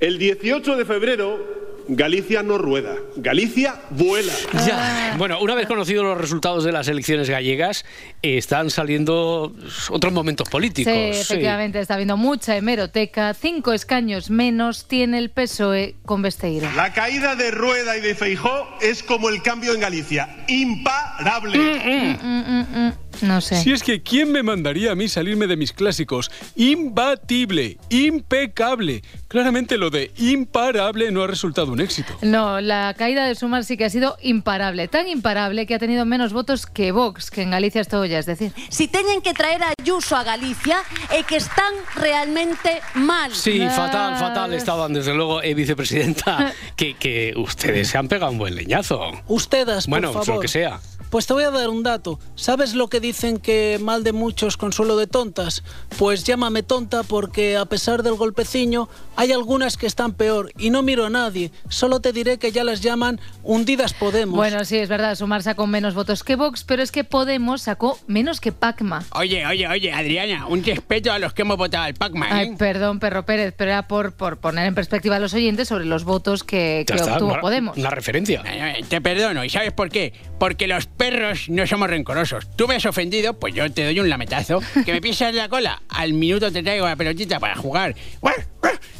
[0.00, 1.62] el 18 de febrero
[1.94, 4.32] Galicia no rueda, Galicia vuela.
[4.66, 5.14] Ya.
[5.18, 7.84] Bueno, una vez conocidos los resultados de las elecciones gallegas,
[8.22, 9.54] eh, están saliendo
[9.90, 10.92] otros momentos políticos.
[10.92, 13.34] Sí, efectivamente, está habiendo mucha hemeroteca.
[13.34, 16.68] Cinco escaños menos tiene el PSOE con Besteiro.
[16.74, 21.58] La caída de Rueda y de Feijó es como el cambio en Galicia, imparable.
[21.58, 22.92] Mm, mm, mm.
[23.22, 23.56] No sé.
[23.62, 26.30] Si es que, ¿quién me mandaría a mí salirme de mis clásicos?
[26.56, 29.02] Imbatible, impecable.
[29.28, 32.12] Claramente lo de imparable no ha resultado un éxito.
[32.22, 34.88] No, la caída de Sumar sí que ha sido imparable.
[34.88, 38.26] Tan imparable que ha tenido menos votos que Vox, que en Galicia esto ya es
[38.26, 38.52] decir.
[38.68, 43.32] Si teñen que traer a Ayuso a Galicia é que están realmente mal.
[43.34, 48.38] Sí, fatal, fatal estaban, desde luego, eh, vicepresidenta, que, que ustedes se han pegado un
[48.38, 49.10] buen leñazo.
[49.28, 50.38] Ustedes, Bueno, por pues favor.
[50.38, 50.80] lo que sea.
[51.12, 52.18] Pues te voy a dar un dato.
[52.36, 55.62] ¿Sabes lo que dicen que mal de muchos consuelo de tontas?
[55.98, 60.80] Pues llámame tonta porque a pesar del golpeciño hay algunas que están peor y no
[60.82, 61.50] miro a nadie.
[61.68, 64.34] Solo te diré que ya las llaman hundidas Podemos.
[64.36, 67.98] Bueno, sí, es verdad, Sumar sacó menos votos que Vox, pero es que Podemos sacó
[68.06, 69.04] menos que Pacma.
[69.14, 72.32] Oye, oye, oye, Adriana, un respeto a los que hemos votado al Pacma, ¿eh?
[72.32, 75.84] Ay, perdón, Perro Pérez, pero era por, por poner en perspectiva a los oyentes sobre
[75.84, 77.76] los votos que, que está, obtuvo una- Podemos.
[77.76, 78.42] Una referencia.
[78.46, 80.14] Eh, Te perdono, ¿y sabes por qué?
[80.38, 82.46] Porque los perros no somos rencorosos.
[82.54, 84.60] Tú me has ofendido, pues yo te doy un lametazo.
[84.84, 87.96] Que me pisas la cola, al minuto te traigo la pelotita para jugar.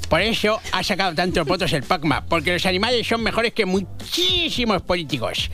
[0.09, 4.83] Por eso ha sacado tantos votos el Pacma, porque los animales son mejores que muchísimos
[4.83, 5.51] políticos.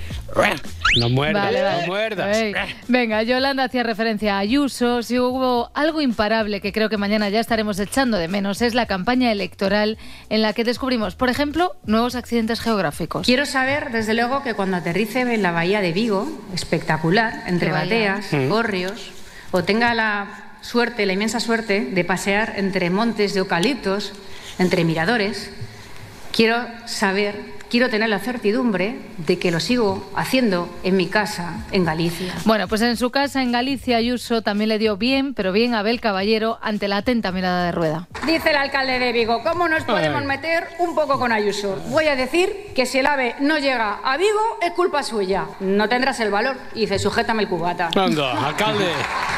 [0.98, 1.80] No muerdas, Vale, vale.
[1.82, 2.36] no muerdas.
[2.36, 2.54] Ey.
[2.88, 5.02] Venga, Yolanda hacía referencia a Ayuso.
[5.04, 8.86] Si hubo algo imparable que creo que mañana ya estaremos echando de menos, es la
[8.86, 9.96] campaña electoral
[10.28, 13.26] en la que descubrimos, por ejemplo, nuevos accidentes geográficos.
[13.26, 18.32] Quiero saber, desde luego, que cuando aterrice en la bahía de Vigo, espectacular, entre bateas,
[18.32, 18.50] Mm.
[18.50, 19.10] hórreos,
[19.52, 24.12] o tenga la suerte, la inmensa suerte, de pasear entre montes de eucaliptos,
[24.58, 25.50] entre miradores,
[26.32, 31.84] quiero saber, quiero tener la certidumbre de que lo sigo haciendo en mi casa, en
[31.84, 32.34] Galicia.
[32.44, 35.80] Bueno, pues en su casa en Galicia, Ayuso también le dio bien, pero bien a
[35.80, 38.08] Abel Caballero ante la atenta mirada de rueda.
[38.26, 41.76] Dice el alcalde de Vigo, ¿cómo nos podemos meter un poco con Ayuso?
[41.88, 45.46] Voy a decir que si el AVE no llega a Vigo es culpa suya.
[45.60, 46.56] No tendrás el valor.
[46.74, 47.90] Y dice, sujétame el cubata.
[47.94, 48.90] Anda, alcalde,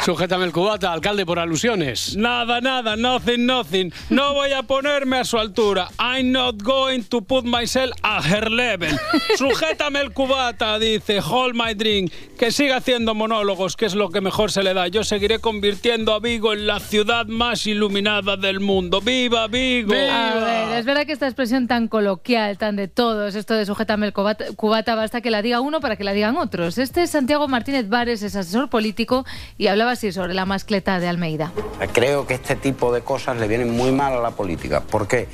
[0.04, 2.16] sujétame el cubata, alcalde por alusiones.
[2.16, 3.92] Nada, nada, nothing, nothing.
[4.08, 5.88] No voy a ponerme a su altura.
[5.98, 8.98] I'm not going to put myself a her level.
[9.36, 12.12] Sujétame el cubata, dice, hold my drink.
[12.38, 14.88] Que siga haciendo monólogos, que es lo que mejor se le da.
[14.88, 19.00] Yo seguiré convirtiendo a Vigo en la ciudad más iluminada del mundo.
[19.00, 19.92] ¡Viva Vigo!
[19.92, 24.06] A ver, es verdad que esta expresión tan coloquial, tan de todos, esto de sujétame
[24.06, 26.78] el cubata, cubata, basta que la diga uno para que la digan otros.
[26.78, 29.24] Este es Santiago Martínez Vares, es asesor político
[29.58, 31.52] y hablaba así sobre la mascleta de Almeida.
[31.92, 34.80] Creo que este tipo de cosas le vienen muy mal a la política.
[34.80, 35.28] ¿Por qué?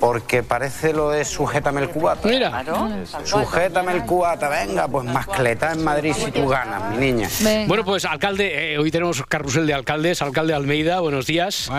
[0.00, 2.28] Porque parece lo de sujétame el cubata.
[2.28, 2.64] Mira.
[3.24, 7.28] Sujétame el cubata, venga, pues mascleta en Madrid si tú ganas, mi niña.
[7.66, 10.22] Bueno, pues alcalde, eh, hoy tenemos carrusel de alcaldes.
[10.22, 11.70] Alcalde Almeida, buenos días.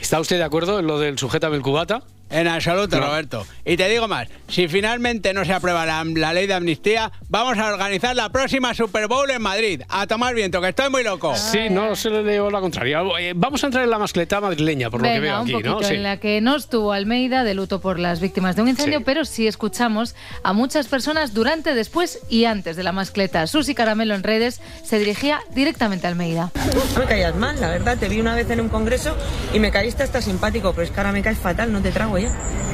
[0.00, 2.02] ¿Está usted de acuerdo en lo del sujétame el cubata?
[2.30, 3.06] En absoluto, No.
[3.06, 3.46] Roberto.
[3.64, 7.56] Y te digo más, si finalmente no se aprueba la, la ley de amnistía, vamos
[7.58, 9.82] a organizar la próxima Super Bowl en Madrid.
[9.88, 11.34] A tomar viento, que estoy muy loco.
[11.36, 13.02] Sí, no se le leo la contraria.
[13.18, 15.70] Eh, Vamos a entrar en la mascleta madrileña, por lo que veo un aquí, poquito,
[15.70, 15.82] ¿no?
[15.82, 15.94] Sí.
[15.94, 19.04] en la que no estuvo Almeida de luto por las víctimas de un incendio, Sí.
[19.06, 23.46] pero sí escuchamos a muchas personas durante, después y antes de la mascleta.
[23.46, 26.50] Susi Caramelo en redes se dirigía directamente a Almeida.
[26.94, 27.96] No me caías mal, la verdad.
[27.98, 29.16] Te vi una vez en un congreso
[29.54, 32.17] y me caíste hasta simpático, pero es que ahora me caes fatal, no te trago
[32.18, 32.30] ya.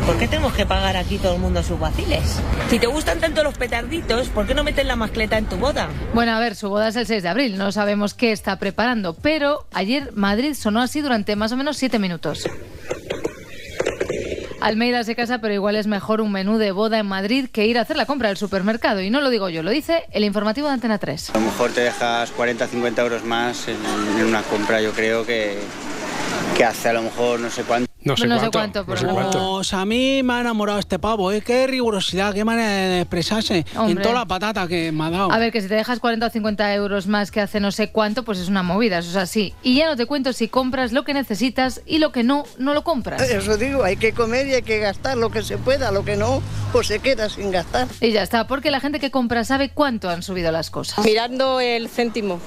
[0.07, 2.39] ¿Por qué tenemos que pagar aquí todo el mundo sus vaciles?
[2.69, 5.89] Si te gustan tanto los petarditos, ¿por qué no metes la mascleta en tu boda?
[6.13, 9.15] Bueno, a ver, su boda es el 6 de abril, no sabemos qué está preparando,
[9.15, 12.45] pero ayer Madrid sonó así durante más o menos 7 minutos.
[14.61, 17.77] Almeida se casa, pero igual es mejor un menú de boda en Madrid que ir
[17.77, 19.03] a hacer la compra del supermercado.
[19.03, 21.31] Y no lo digo yo, lo dice el informativo de Antena 3.
[21.31, 23.77] A lo mejor te dejas 40, 50 euros más en,
[24.19, 25.59] en una compra, yo creo que,
[26.57, 27.94] que hace a lo mejor no sé cuánto.
[28.05, 28.85] No sé No sé cuánto.
[28.85, 29.55] cuánto, pero no.
[29.57, 31.41] Pues a mí me ha enamorado este pavo, ¿eh?
[31.41, 33.65] Qué rigurosidad, qué manera de expresarse.
[33.89, 35.33] En toda la patata que me ha dado.
[35.33, 37.91] A ver, que si te dejas 40 o 50 euros más que hace no sé
[37.91, 39.55] cuánto, pues es una movida, eso es así.
[39.63, 42.75] Y ya no te cuento si compras lo que necesitas y lo que no, no
[42.75, 43.23] lo compras.
[43.31, 46.17] Eso digo, hay que comer y hay que gastar lo que se pueda, lo que
[46.17, 46.43] no,
[46.73, 47.89] pues se queda sin gastar.
[48.01, 51.05] Y ya está, porque la gente que compra sabe cuánto han subido las cosas.
[51.05, 52.39] Mirando el céntimo,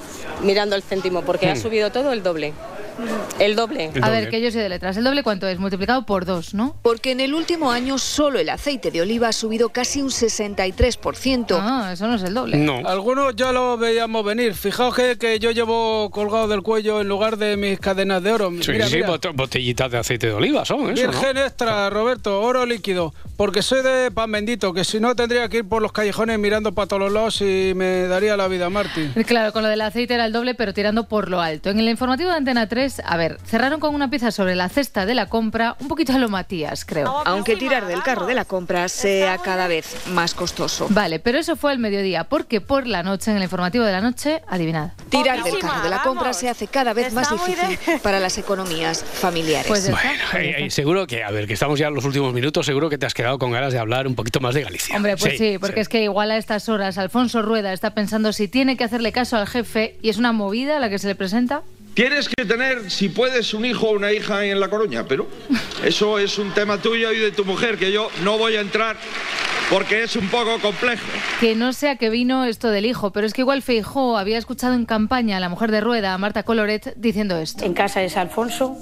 [0.44, 1.62] mirando el céntimo, porque ha Hmm.
[1.62, 2.54] subido todo el doble.
[3.40, 3.92] El doble.
[4.02, 4.98] A ver, que yo soy de letras.
[4.98, 5.60] ¿El doble cuánto es?
[5.60, 6.76] Multiplicado por dos, ¿no?
[6.82, 11.58] Porque en el último año solo el aceite de oliva ha subido casi un 63%.
[11.60, 12.66] Ah, eso no es el doble.
[12.86, 14.54] Algunos ya lo veíamos venir.
[14.54, 18.52] Fijaos que, que yo llevo colgado del cuello en lugar de mis cadenas de oro.
[18.62, 19.18] Sí, Mira, sí, mira.
[19.34, 21.12] botellitas de aceite de oliva son, eso, ¿no?
[21.12, 23.14] Virgen extra, Roberto, oro líquido.
[23.36, 26.74] Porque soy de pan bendito, que si no tendría que ir por los callejones mirando
[26.74, 29.14] para todos los lados y me daría la vida, Martín.
[29.28, 31.70] Claro, con lo del aceite era el doble, pero tirando por lo alto.
[31.70, 35.06] En el informativo de Antena 3, a ver, cerraron con una pieza sobre la cesta
[35.06, 37.22] de la compra, un poquito a lo Matías, creo.
[37.26, 40.88] Aunque tirar del carro de la compra sea cada vez más costoso.
[40.90, 44.02] Vale, pero eso fue al mediodía, porque por la noche, en el informativo de la
[44.02, 44.94] noche, adivinad.
[45.10, 49.04] Tirar del carro de la compra se hace cada vez más difícil para las economías
[49.04, 49.68] familiares.
[49.68, 52.66] Pues Bueno, eh, eh, seguro que, a ver, que estamos ya en los últimos minutos,
[52.66, 54.96] seguro que te has quedado con ganas de hablar un poquito más de Galicia.
[54.96, 58.48] Hombre, pues sí, porque es que igual a estas horas Alfonso Rueda está pensando si
[58.48, 61.62] tiene que hacerle caso al jefe y es una movida la que se le presenta.
[61.98, 65.28] Tienes que tener, si puedes, un hijo o una hija en La Coruña, pero
[65.84, 68.98] eso es un tema tuyo y de tu mujer que yo no voy a entrar
[69.72, 71.04] porque es un poco complejo.
[71.40, 74.38] Que no sé a qué vino esto del hijo, pero es que igual Feijó había
[74.38, 77.66] escuchado en campaña a la mujer de Rueda, a Marta Coloret, diciendo esto.
[77.66, 78.78] En casa es Alfonso,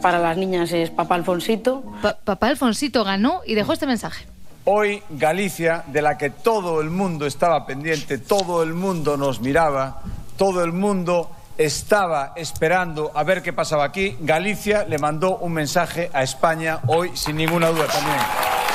[0.00, 1.82] para las niñas es papá Alfonsito.
[2.22, 4.26] papá Alfonsito ganó y dejó este mensaje.
[4.62, 10.04] Hoy Galicia, de la que todo el mundo estaba pendiente, todo el mundo nos miraba,
[10.36, 16.10] todo el mundo estaba esperando a ver qué pasaba aquí, Galicia le mandó un mensaje
[16.14, 18.16] a España hoy sin ninguna duda también.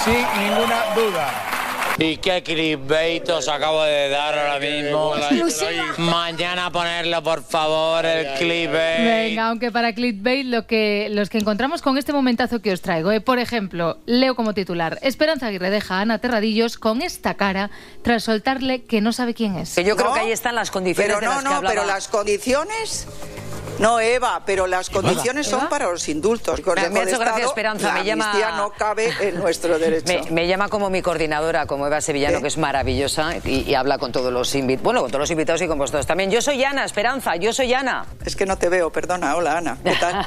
[0.04, 1.65] Sin ninguna duda.
[1.98, 5.14] ¿Y qué clickbait os acabo de dar ahora mismo?
[5.98, 9.00] Mañana ponerlo, por favor, el clickbait.
[9.06, 13.14] Venga, aunque para clickbait lo que, los que encontramos con este momentazo que os traigo,
[13.14, 13.22] ¿eh?
[13.22, 17.72] por ejemplo, leo como titular, Esperanza Aguirre deja a Ana Terradillos con esta cara
[18.02, 19.74] tras soltarle que no sabe quién es.
[19.76, 21.74] yo creo que ahí están las condiciones Pero de no, las que no, hablaba.
[21.76, 23.08] pero las condiciones...
[23.80, 26.62] No, Eva, pero las condiciones son para los indultos.
[26.66, 28.26] Me, me ha hecho gracia Esperanza, la me llama...
[28.32, 30.06] amnistía no cabe en nuestro derecho.
[30.08, 33.98] Me, me llama como mi coordinadora, como Eva Sevillano, que es maravillosa y, y habla
[33.98, 36.32] con todos los invitados, bueno, con todos los invitados y con vosotros también.
[36.32, 38.06] Yo soy Ana, Esperanza, yo soy Ana.
[38.26, 39.36] Es que no te veo, perdona.
[39.36, 39.78] Hola, Ana.
[39.84, 40.26] ¿Qué tal?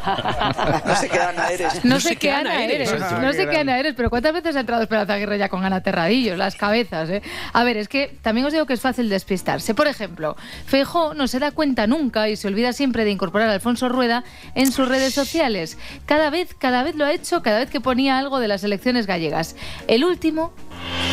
[0.84, 1.84] No sé qué Ana eres.
[1.84, 4.82] No, sé qué Ana eres, no sé qué Ana eres, pero ¿cuántas veces ha entrado
[4.82, 6.36] Esperanza Aguirre ya con Ana Terradillos?
[6.36, 7.22] Las cabezas, ¿eh?
[7.52, 9.74] A ver, es que también os digo que es fácil despistarse.
[9.74, 10.36] Por ejemplo,
[10.66, 14.24] Feijó no se da cuenta nunca y se olvida siempre de incorporar Alfonso Rueda
[14.54, 15.78] en sus redes sociales.
[16.06, 19.06] Cada vez, cada vez lo ha hecho, cada vez que ponía algo de las elecciones
[19.06, 19.56] gallegas.
[19.86, 20.52] El último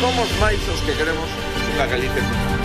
[0.00, 0.28] Somos
[0.86, 1.26] que queremos
[1.84, 2.55] Galicia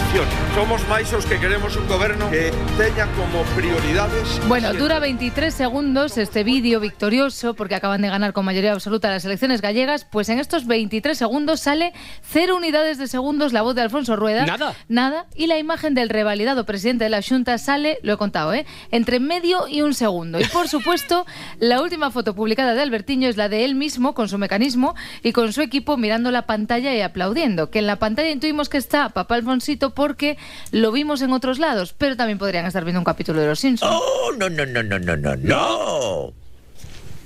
[0.56, 6.18] Somos máis os que queremos un goberno que teña como prioridades Bueno, dura 23 segundos
[6.18, 10.04] este vídeo victorioso porque acaban de ganar con mayoría absoluta las elecciones gallegas.
[10.04, 14.46] Pues en estos 23 segundos sale cero unidades de segundos la voz de Alfonso Rueda.
[14.46, 14.76] Nada.
[14.90, 15.28] Nada.
[15.34, 18.66] Y la imagen del revalidado presidente de la Junta sale, lo he contado, ¿eh?
[18.92, 20.42] entre medio y un segundo.
[20.42, 21.26] Y por supuesto,
[21.60, 24.94] la última foto publicada de Albertiño es la de él mismo con su mecanismo
[25.24, 27.70] y con su equipo mirando la pantalla y aplaudiendo.
[27.72, 30.36] Que en la pantalla intuimos que está papá Alfonsito porque
[30.72, 33.94] lo vimos en otros lados, pero también podrían estar viendo un capítulo de Los Simpsons.
[33.96, 36.34] Oh, no, no, no, no, no, no, no.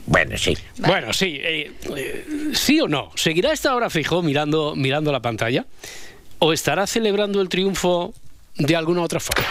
[0.06, 0.58] Bueno, sí.
[0.80, 1.40] Bueno, sí.
[1.42, 3.12] eh, eh, ¿Sí o no?
[3.16, 5.66] ¿Seguirá esta hora fijo mirando, mirando la pantalla?
[6.40, 8.14] ¿O estará celebrando el triunfo
[8.58, 9.48] de alguna otra forma?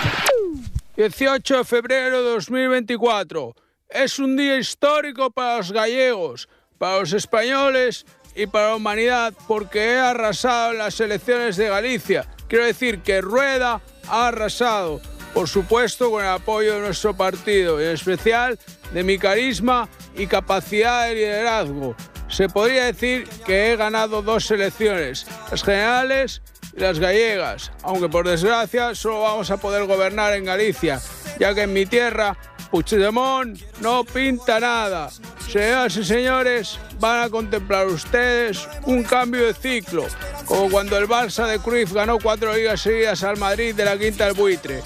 [0.98, 3.56] 18 de febrero de 2024.
[3.88, 6.46] Es un día histórico para los gallegos,
[6.76, 8.04] para los españoles
[8.36, 12.28] y para la humanidad porque he arrasado en las elecciones de Galicia.
[12.48, 15.00] Quiero decir que Rueda ha arrasado,
[15.32, 18.58] por supuesto con el apoyo de nuestro partido en especial
[18.92, 21.96] de mi carisma y capacidad de liderazgo.
[22.28, 26.42] Se podría decir que he ganado dos elecciones, las generales
[26.76, 31.00] y las gallegas, aunque por desgracia solo vamos a poder gobernar en Galicia,
[31.38, 32.36] ya que en mi tierra
[32.74, 35.08] Puigdemont no pinta nada.
[35.48, 40.06] Señoras y señores, van a contemplar ustedes un cambio de ciclo,
[40.44, 44.24] como cuando el Barça de Cruyff ganó cuatro ligas seguidas al Madrid de la Quinta
[44.24, 44.82] del Buitre.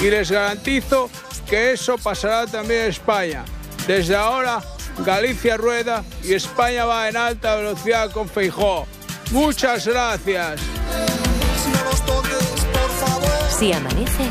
[0.00, 1.10] Y les garantizo
[1.48, 3.44] que eso pasará también en España.
[3.86, 4.60] Desde ahora,
[5.06, 8.84] Galicia rueda y España va en alta velocidad con Feijó.
[9.30, 10.60] Muchas gracias.
[13.56, 14.24] Si amanece,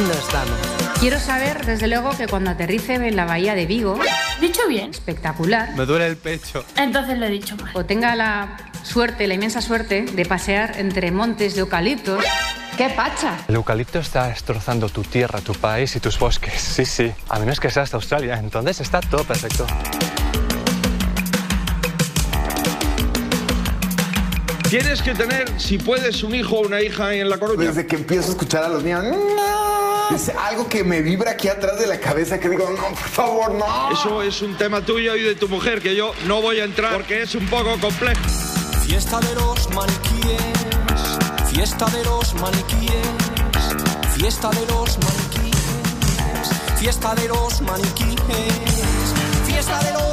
[0.00, 0.58] nos vamos.
[1.00, 3.98] Quiero saber, desde luego, que cuando aterrice en la bahía de Vigo,
[4.40, 4.90] ¿Dicho bien?
[4.90, 6.64] espectacular, Me duele el pecho.
[6.76, 7.70] Entonces lo he dicho mal.
[7.74, 12.24] o tenga la suerte, la inmensa suerte, de pasear entre montes de eucaliptos.
[12.76, 13.36] ¡Qué pacha!
[13.48, 16.54] El eucalipto está destrozando tu tierra, tu país y tus bosques.
[16.60, 17.12] Sí, sí.
[17.28, 18.38] A menos que seas de Australia.
[18.38, 19.66] Entonces está todo perfecto.
[24.70, 27.66] Tienes que tener, si puedes, un hijo o una hija en La Coruña.
[27.68, 29.16] Desde que empiezo a escuchar a los niños, "No",
[30.10, 33.54] es algo que me vibra aquí atrás de la cabeza que digo, no, por favor,
[33.54, 33.92] no.
[33.92, 36.92] Eso es un tema tuyo y de tu mujer que yo no voy a entrar
[36.92, 38.20] porque es un poco complejo.
[38.86, 40.42] Fiesta de los maniquíes,
[41.52, 43.06] fiesta de los maniquíes,
[44.16, 45.56] fiesta de los maniquíes,
[46.78, 48.16] fiesta de los maniquíes,
[49.46, 50.11] fiesta de los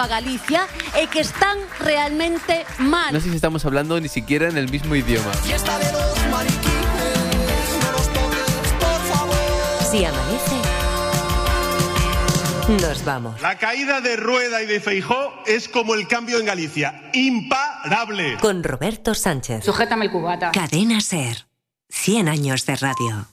[0.00, 3.12] a Galicia é que están realmente mal.
[3.12, 5.32] No sé si estamos hablando ni siquiera en el mismo idioma.
[9.90, 10.56] Si amanece,
[12.80, 13.40] nos vamos.
[13.42, 18.38] La caída de Rueda y de Feijó es como el cambio en Galicia, imparable.
[18.40, 19.64] Con Roberto Sánchez.
[19.64, 20.52] Sujétame el cubata.
[20.52, 21.46] Cadena Ser.
[21.90, 23.26] 100 años de radio.